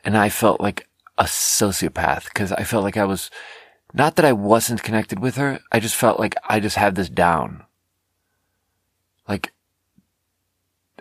[0.03, 0.87] And I felt like
[1.17, 3.31] a sociopath because I felt like I was,
[3.93, 5.59] not that I wasn't connected with her.
[5.71, 7.63] I just felt like I just had this down.
[9.27, 9.53] Like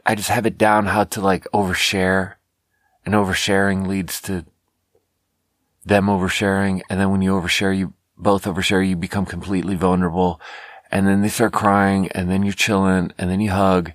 [0.07, 2.34] I just have it down how to like overshare
[3.05, 4.45] and oversharing leads to
[5.85, 6.82] them oversharing.
[6.89, 10.41] And then when you overshare, you both overshare, you become completely vulnerable
[10.91, 13.93] and then they start crying and then you're chilling and then you hug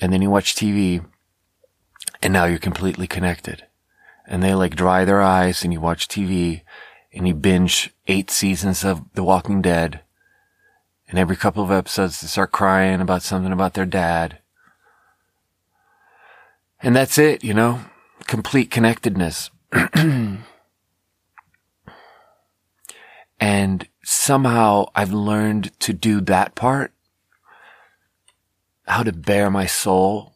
[0.00, 1.04] and then you watch TV
[2.22, 3.66] and now you're completely connected.
[4.26, 6.62] And they like dry their eyes and you watch TV
[7.12, 10.00] and you binge eight seasons of The Walking Dead.
[11.08, 14.38] And every couple of episodes they start crying about something about their dad.
[16.82, 17.80] And that's it, you know,
[18.26, 19.50] complete connectedness.
[23.38, 26.92] and somehow I've learned to do that part,
[28.86, 30.34] how to bare my soul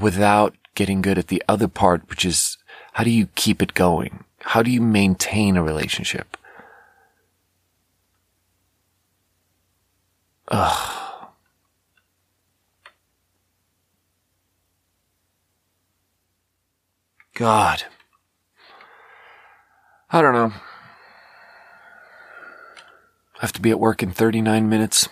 [0.00, 2.58] without getting good at the other part, which is
[2.94, 4.24] how do you keep it going?
[4.40, 6.36] How do you maintain a relationship?
[10.48, 11.02] Ugh.
[17.34, 17.82] God.
[20.10, 20.52] I don't know.
[23.36, 25.08] I have to be at work in 39 minutes.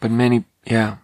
[0.00, 0.96] But many, yeah.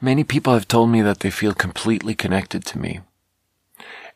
[0.00, 3.00] Many people have told me that they feel completely connected to me.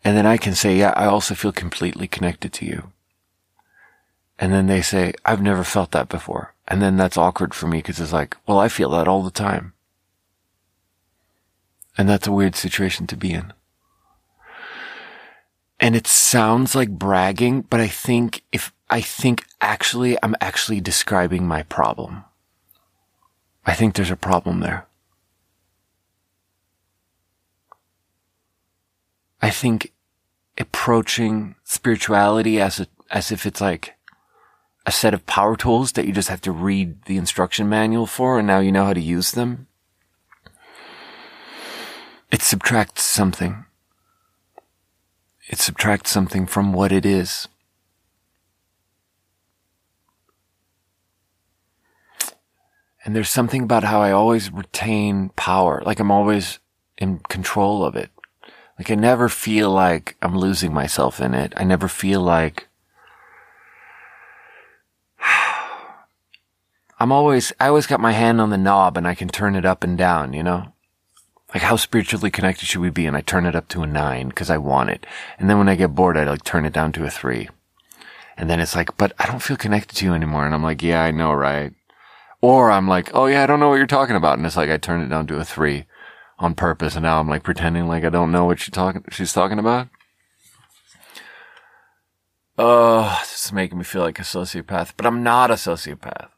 [0.02, 2.92] And then I can say, yeah, I also feel completely connected to you.
[4.38, 6.54] And then they say, I've never felt that before.
[6.66, 9.30] And then that's awkward for me because it's like, well, I feel that all the
[9.30, 9.73] time.
[11.96, 13.52] And that's a weird situation to be in.
[15.78, 21.46] And it sounds like bragging, but I think if I think actually I'm actually describing
[21.46, 22.24] my problem.
[23.66, 24.86] I think there's a problem there.
[29.42, 29.92] I think
[30.58, 33.94] approaching spirituality as a, as if it's like
[34.86, 38.38] a set of power tools that you just have to read the instruction manual for
[38.38, 39.66] and now you know how to use them
[42.34, 43.64] it subtracts something.
[45.46, 47.46] It subtracts something from what it is.
[53.04, 55.80] And there's something about how I always retain power.
[55.86, 56.58] Like I'm always
[56.98, 58.10] in control of it.
[58.80, 61.52] Like I never feel like I'm losing myself in it.
[61.56, 62.66] I never feel like
[66.98, 69.64] I'm always, I always got my hand on the knob and I can turn it
[69.64, 70.73] up and down, you know?
[71.54, 73.06] Like how spiritually connected should we be?
[73.06, 75.06] And I turn it up to a nine because I want it.
[75.38, 77.48] And then when I get bored, I like turn it down to a three.
[78.36, 80.44] And then it's like, but I don't feel connected to you anymore.
[80.44, 81.72] And I'm like, yeah, I know, right?
[82.40, 84.36] Or I'm like, oh yeah, I don't know what you're talking about.
[84.36, 85.86] And it's like, I turn it down to a three
[86.40, 86.96] on purpose.
[86.96, 89.88] And now I'm like pretending like I don't know what she's talking, she's talking about.
[92.58, 96.28] Oh, this is making me feel like a sociopath, but I'm not a sociopath.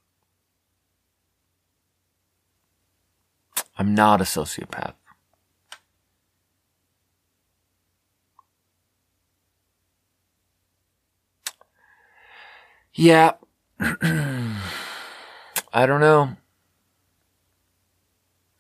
[3.79, 4.95] I'm not a sociopath.
[12.97, 13.33] Yeah.
[13.81, 14.57] I
[15.75, 16.37] don't know.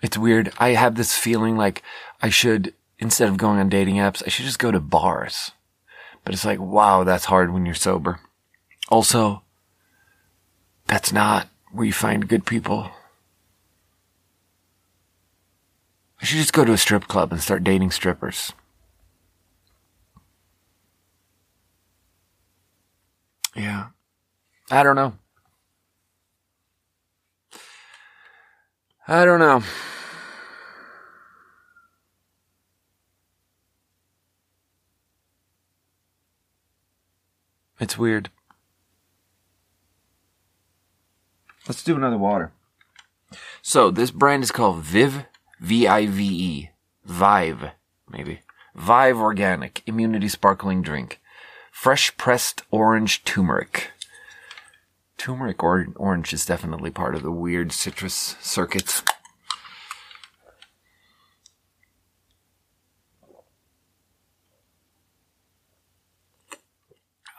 [0.02, 0.52] It's weird.
[0.58, 1.82] I have this feeling like
[2.22, 5.52] I should, instead of going on dating apps, I should just go to bars.
[6.22, 8.20] But it's like, wow, that's hard when you're sober.
[8.90, 9.42] Also,
[10.86, 12.90] that's not where you find good people.
[16.20, 18.52] I should just go to a strip club and start dating strippers.
[23.54, 23.86] Yeah.
[24.70, 25.12] I don't know.
[29.06, 29.62] I don't know.
[37.78, 38.30] It's weird.
[41.68, 42.52] Let's do another water.
[43.62, 45.26] So this brand is called Viv,
[45.60, 46.70] V-I-V-E,
[47.04, 47.70] Vive,
[48.08, 48.40] maybe.
[48.74, 51.20] Vive Organic Immunity Sparkling Drink.
[51.70, 53.90] Fresh pressed orange turmeric.
[55.26, 59.02] Turmeric or- orange is definitely part of the weird citrus circuits.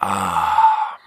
[0.01, 0.97] Ah.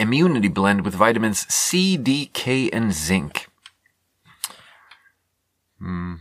[0.00, 3.46] Immunity blend with vitamins C, D, K, and zinc.
[5.78, 6.14] Hmm.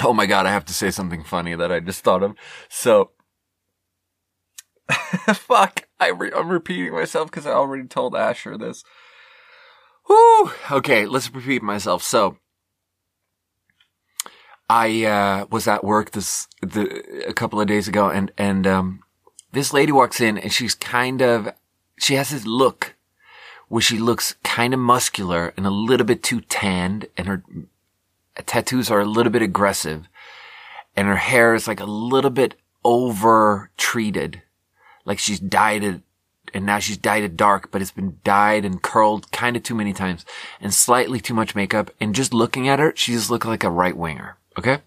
[0.00, 2.34] Oh my god, I have to say something funny that I just thought of.
[2.68, 3.12] So,
[5.34, 8.84] fuck, I re- I'm repeating myself because I already told Asher this.
[10.08, 10.50] Whoo!
[10.70, 12.02] Okay, let's repeat myself.
[12.02, 12.38] So,
[14.68, 19.00] I uh, was at work this the, a couple of days ago, and and um,
[19.52, 21.52] this lady walks in, and she's kind of
[21.98, 22.96] she has this look
[23.68, 27.42] where she looks kind of muscular and a little bit too tanned, and her
[28.46, 30.08] tattoos are a little bit aggressive,
[30.96, 32.54] and her hair is like a little bit
[32.84, 34.42] over treated,
[35.10, 36.02] like she's dyed it,
[36.54, 39.74] and now she's dyed it dark, but it's been dyed and curled kind of too
[39.74, 40.24] many times,
[40.60, 41.90] and slightly too much makeup.
[42.00, 44.36] And just looking at her, she just looks like a right winger.
[44.56, 44.78] Okay.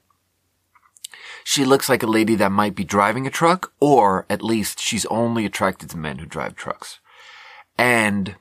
[1.43, 5.05] She looks like a lady that might be driving a truck, or at least she's
[5.07, 6.99] only attracted to men who drive trucks.
[7.77, 8.37] And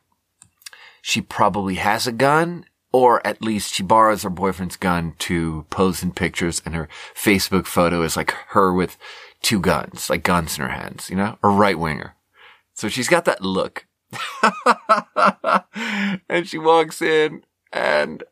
[1.00, 6.00] she probably has a gun, or at least she borrows her boyfriend's gun to pose
[6.04, 8.96] in pictures, and her Facebook photo is like her with
[9.42, 12.14] two guns, like guns in her hands, you know, a right winger.
[12.74, 13.86] So she's got that look.
[16.28, 18.22] and she walks in and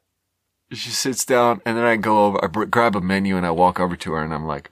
[0.73, 3.81] she sits down and then I go over, I grab a menu and I walk
[3.81, 4.71] over to her and I'm like,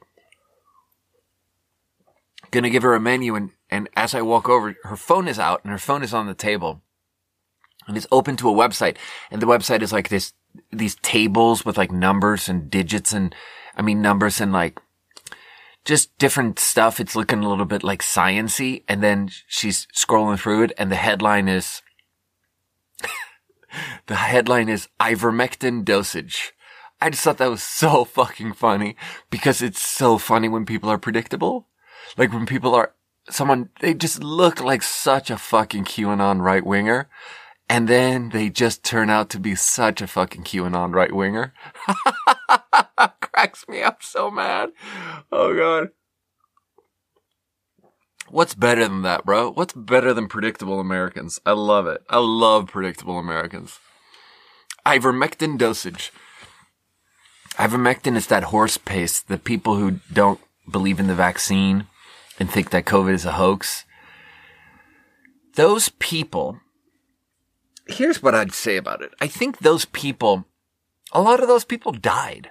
[2.51, 5.63] gonna give her a menu and, and as I walk over, her phone is out
[5.65, 6.83] and her phone is on the table
[7.87, 8.97] and it's open to a website
[9.31, 10.33] and the website is like this,
[10.71, 13.35] these tables with like numbers and digits and,
[13.79, 14.81] I mean numbers and like
[15.89, 17.01] just different stuff.
[17.01, 20.97] It's looking a little bit like sciency and then she's scrolling through it and the
[20.97, 21.81] headline is,
[24.07, 26.53] the headline is ivermectin dosage.
[27.01, 28.97] I just thought that was so fucking funny
[29.31, 31.69] because it's so funny when people are predictable.
[32.19, 32.93] Like when people are
[33.31, 37.09] someone, they just look like such a fucking QAnon right winger.
[37.69, 41.53] And then they just turn out to be such a fucking QAnon right winger.
[43.21, 44.71] Cracks me up so mad.
[45.31, 45.89] Oh god.
[48.31, 49.51] What's better than that, bro?
[49.51, 51.41] What's better than predictable Americans?
[51.47, 52.03] I love it.
[52.11, 53.79] I love predictable Americans.
[54.85, 56.13] Ivermectin dosage.
[57.55, 60.41] Ivermectin is that horse paste, the people who don't
[60.71, 61.87] believe in the vaccine
[62.39, 63.85] and think that COVID is a hoax.
[65.55, 66.61] Those people,
[67.89, 69.13] here's what I'd say about it.
[69.21, 70.45] I think those people,
[71.13, 72.51] a lot of those people died.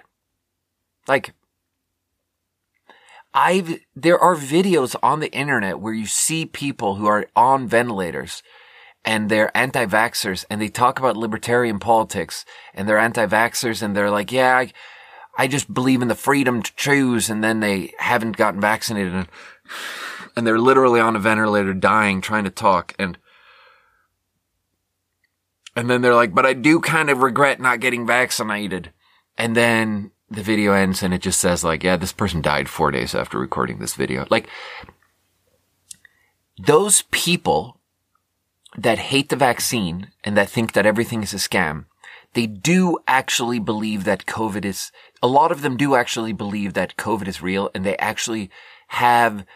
[1.06, 1.32] Like,
[3.32, 8.42] I've, there are videos on the internet where you see people who are on ventilators
[9.04, 12.44] and they're anti-vaxxers and they talk about libertarian politics
[12.74, 14.72] and they're anti-vaxxers and they're like, yeah, I,
[15.36, 17.30] I just believe in the freedom to choose.
[17.30, 19.28] And then they haven't gotten vaccinated and,
[20.34, 23.18] and they're literally on a ventilator dying trying to talk and,
[25.78, 28.92] and then they're like, but I do kind of regret not getting vaccinated.
[29.36, 32.90] And then the video ends and it just says like, yeah, this person died four
[32.90, 34.26] days after recording this video.
[34.28, 34.48] Like,
[36.58, 37.78] those people
[38.76, 41.84] that hate the vaccine and that think that everything is a scam,
[42.32, 44.90] they do actually believe that COVID is,
[45.22, 48.50] a lot of them do actually believe that COVID is real and they actually
[48.88, 49.46] have,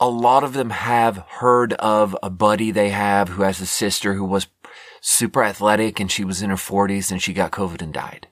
[0.00, 4.14] a lot of them have heard of a buddy they have who has a sister
[4.14, 4.46] who was
[5.06, 8.26] super athletic and she was in her forties and she got COVID and died.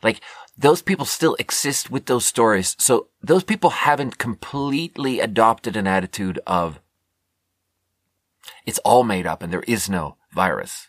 [0.00, 0.20] Like
[0.56, 2.76] those people still exist with those stories.
[2.78, 6.78] So those people haven't completely adopted an attitude of
[8.64, 10.88] it's all made up and there is no virus.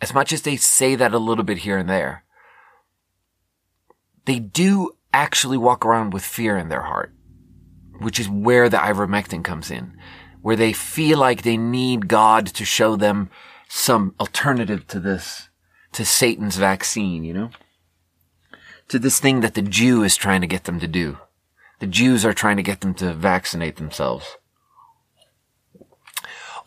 [0.00, 2.24] As much as they say that a little bit here and there,
[4.24, 7.12] they do actually walk around with fear in their heart,
[8.00, 9.94] which is where the ivermectin comes in,
[10.40, 13.28] where they feel like they need God to show them
[13.74, 15.48] some alternative to this,
[15.92, 17.50] to Satan's vaccine, you know?
[18.88, 21.16] To this thing that the Jew is trying to get them to do.
[21.80, 24.36] The Jews are trying to get them to vaccinate themselves.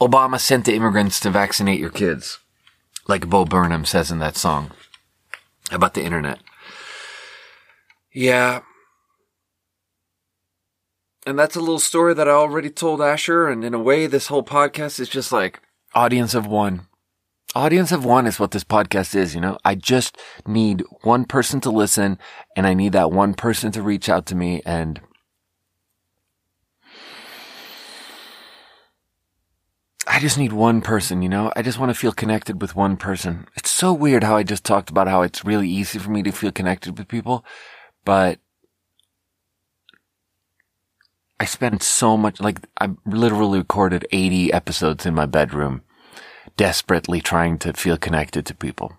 [0.02, 2.40] Obama sent the immigrants to vaccinate your kids,
[3.08, 4.72] like Bo Burnham says in that song
[5.72, 6.40] about the internet.
[8.12, 8.62] Yeah.
[11.28, 14.28] And that's a little story that I already told Asher, and in a way, this
[14.28, 15.62] whole podcast is just like
[15.94, 16.88] audience of one.
[17.56, 19.58] Audience of one is what this podcast is, you know?
[19.64, 22.20] I just need one person to listen
[22.56, 25.02] and I need that one person to reach out to me and
[30.08, 31.52] I just need one person, you know?
[31.56, 33.48] I just want to feel connected with one person.
[33.56, 36.32] It's so weird how I just talked about how it's really easy for me to
[36.32, 37.44] feel connected with people,
[38.04, 38.40] but
[41.40, 45.82] I spend so much, like, I literally recorded 80 episodes in my bedroom,
[46.58, 48.98] desperately trying to feel connected to people.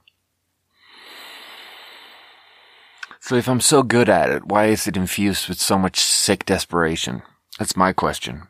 [3.20, 6.46] So if I'm so good at it, why is it infused with so much sick
[6.46, 7.22] desperation?
[7.58, 8.48] That's my question.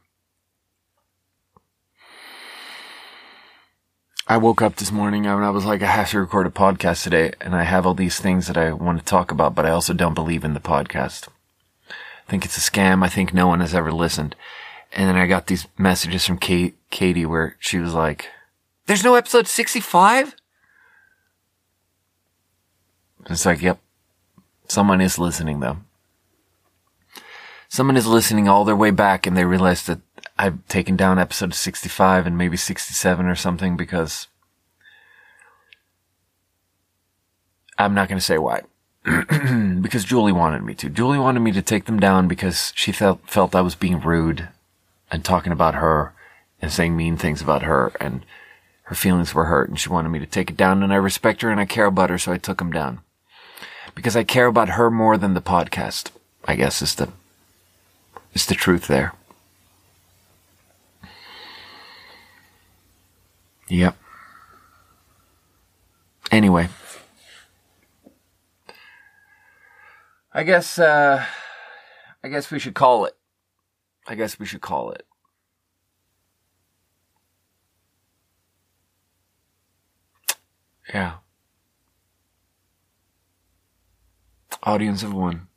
[4.28, 7.04] I woke up this morning and I was like, I have to record a podcast
[7.04, 9.70] today and I have all these things that I want to talk about, but I
[9.70, 11.28] also don't believe in the podcast.
[11.88, 13.04] I think it's a scam.
[13.04, 14.34] I think no one has ever listened.
[14.92, 18.28] And then I got these messages from Kate, Katie where she was like,
[18.86, 20.34] there's no episode 65?
[23.28, 23.78] It's like, yep.
[24.68, 25.78] Someone is listening though.
[27.68, 30.00] Someone is listening all their way back and they realize that
[30.38, 34.28] I've taken down episode 65 and maybe 67 or something because
[37.78, 38.62] I'm not going to say why.
[39.80, 40.88] because Julie wanted me to.
[40.88, 44.48] Julie wanted me to take them down because she felt felt I was being rude
[45.10, 46.12] and talking about her
[46.60, 48.24] and saying mean things about her and
[48.86, 51.42] her feelings were hurt and she wanted me to take it down and I respect
[51.42, 53.00] her and I care about her so I took them down.
[53.96, 56.10] Because I care about her more than the podcast.
[56.44, 57.08] I guess is the
[58.32, 59.12] is the truth there.
[63.68, 63.96] Yep.
[66.30, 66.68] Anyway.
[70.32, 71.24] I guess, uh,
[72.22, 73.14] I guess we should call it.
[74.06, 75.06] I guess we should call it.
[80.96, 81.16] Yeah.
[84.62, 85.48] Audience of one.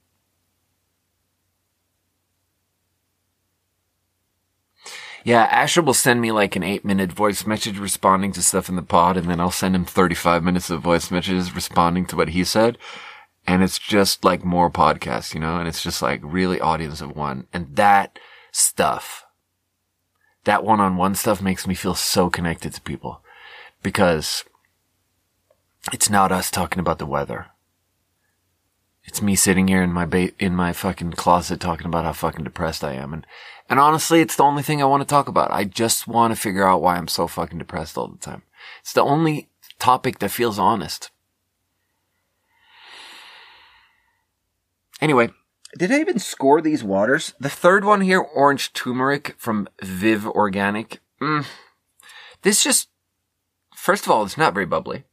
[5.23, 8.75] Yeah, Asher will send me like an eight minute voice message responding to stuff in
[8.75, 12.29] the pod, and then I'll send him 35 minutes of voice messages responding to what
[12.29, 12.77] he said.
[13.47, 17.15] And it's just like more podcasts, you know, and it's just like really audience of
[17.15, 17.47] one.
[17.53, 18.19] And that
[18.51, 19.23] stuff,
[20.43, 23.23] that one on one stuff makes me feel so connected to people
[23.81, 24.43] because
[25.91, 27.47] it's not us talking about the weather.
[29.03, 32.43] It's me sitting here in my ba- in my fucking closet talking about how fucking
[32.43, 33.13] depressed I am.
[33.13, 33.25] And,
[33.69, 35.51] and honestly, it's the only thing I want to talk about.
[35.51, 38.43] I just want to figure out why I'm so fucking depressed all the time.
[38.81, 39.49] It's the only
[39.79, 41.09] topic that feels honest.
[45.01, 45.29] Anyway,
[45.77, 47.33] did I even score these waters?
[47.39, 50.99] The third one here, orange turmeric from Viv Organic.
[51.21, 51.45] Mm.
[52.41, 52.89] This just,
[53.75, 55.05] first of all, it's not very bubbly.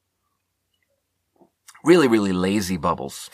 [1.86, 3.30] Really, really lazy bubbles.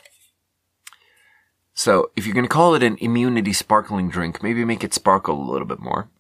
[1.72, 5.40] So if you're going to call it an immunity sparkling drink, maybe make it sparkle
[5.40, 6.10] a little bit more.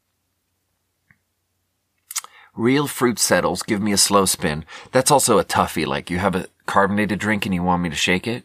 [2.56, 3.62] Real fruit settles.
[3.62, 4.64] Give me a slow spin.
[4.92, 5.86] That's also a toughie.
[5.86, 8.44] Like you have a carbonated drink and you want me to shake it.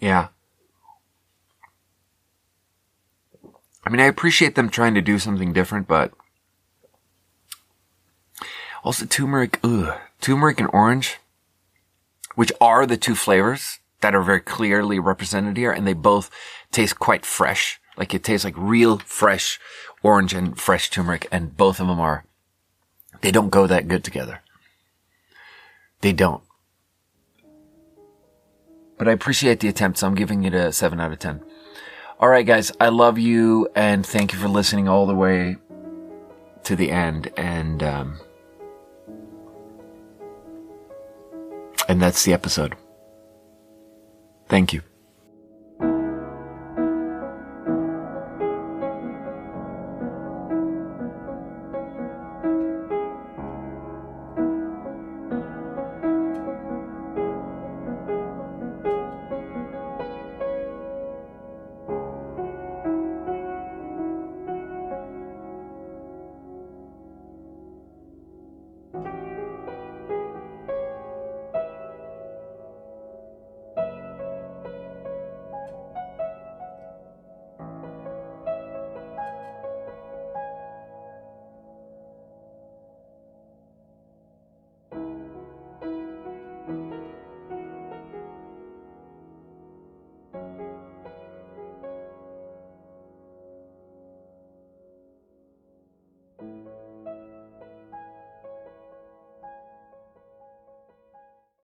[0.00, 0.30] Yeah.
[3.86, 6.12] I mean, I appreciate them trying to do something different, but
[8.82, 11.18] also turmeric, ugh, turmeric and orange
[12.34, 15.72] which are the two flavors that are very clearly represented here.
[15.72, 16.30] And they both
[16.70, 17.80] taste quite fresh.
[17.96, 19.60] Like it tastes like real fresh
[20.02, 21.28] orange and fresh turmeric.
[21.30, 22.24] And both of them are,
[23.20, 24.40] they don't go that good together.
[26.00, 26.42] They don't.
[28.98, 31.42] But I appreciate the attempt, so I'm giving it a 7 out of 10.
[32.20, 35.56] Alright guys, I love you and thank you for listening all the way
[36.64, 37.32] to the end.
[37.36, 38.20] And, um,
[41.88, 42.76] And that's the episode.
[44.48, 44.82] Thank you.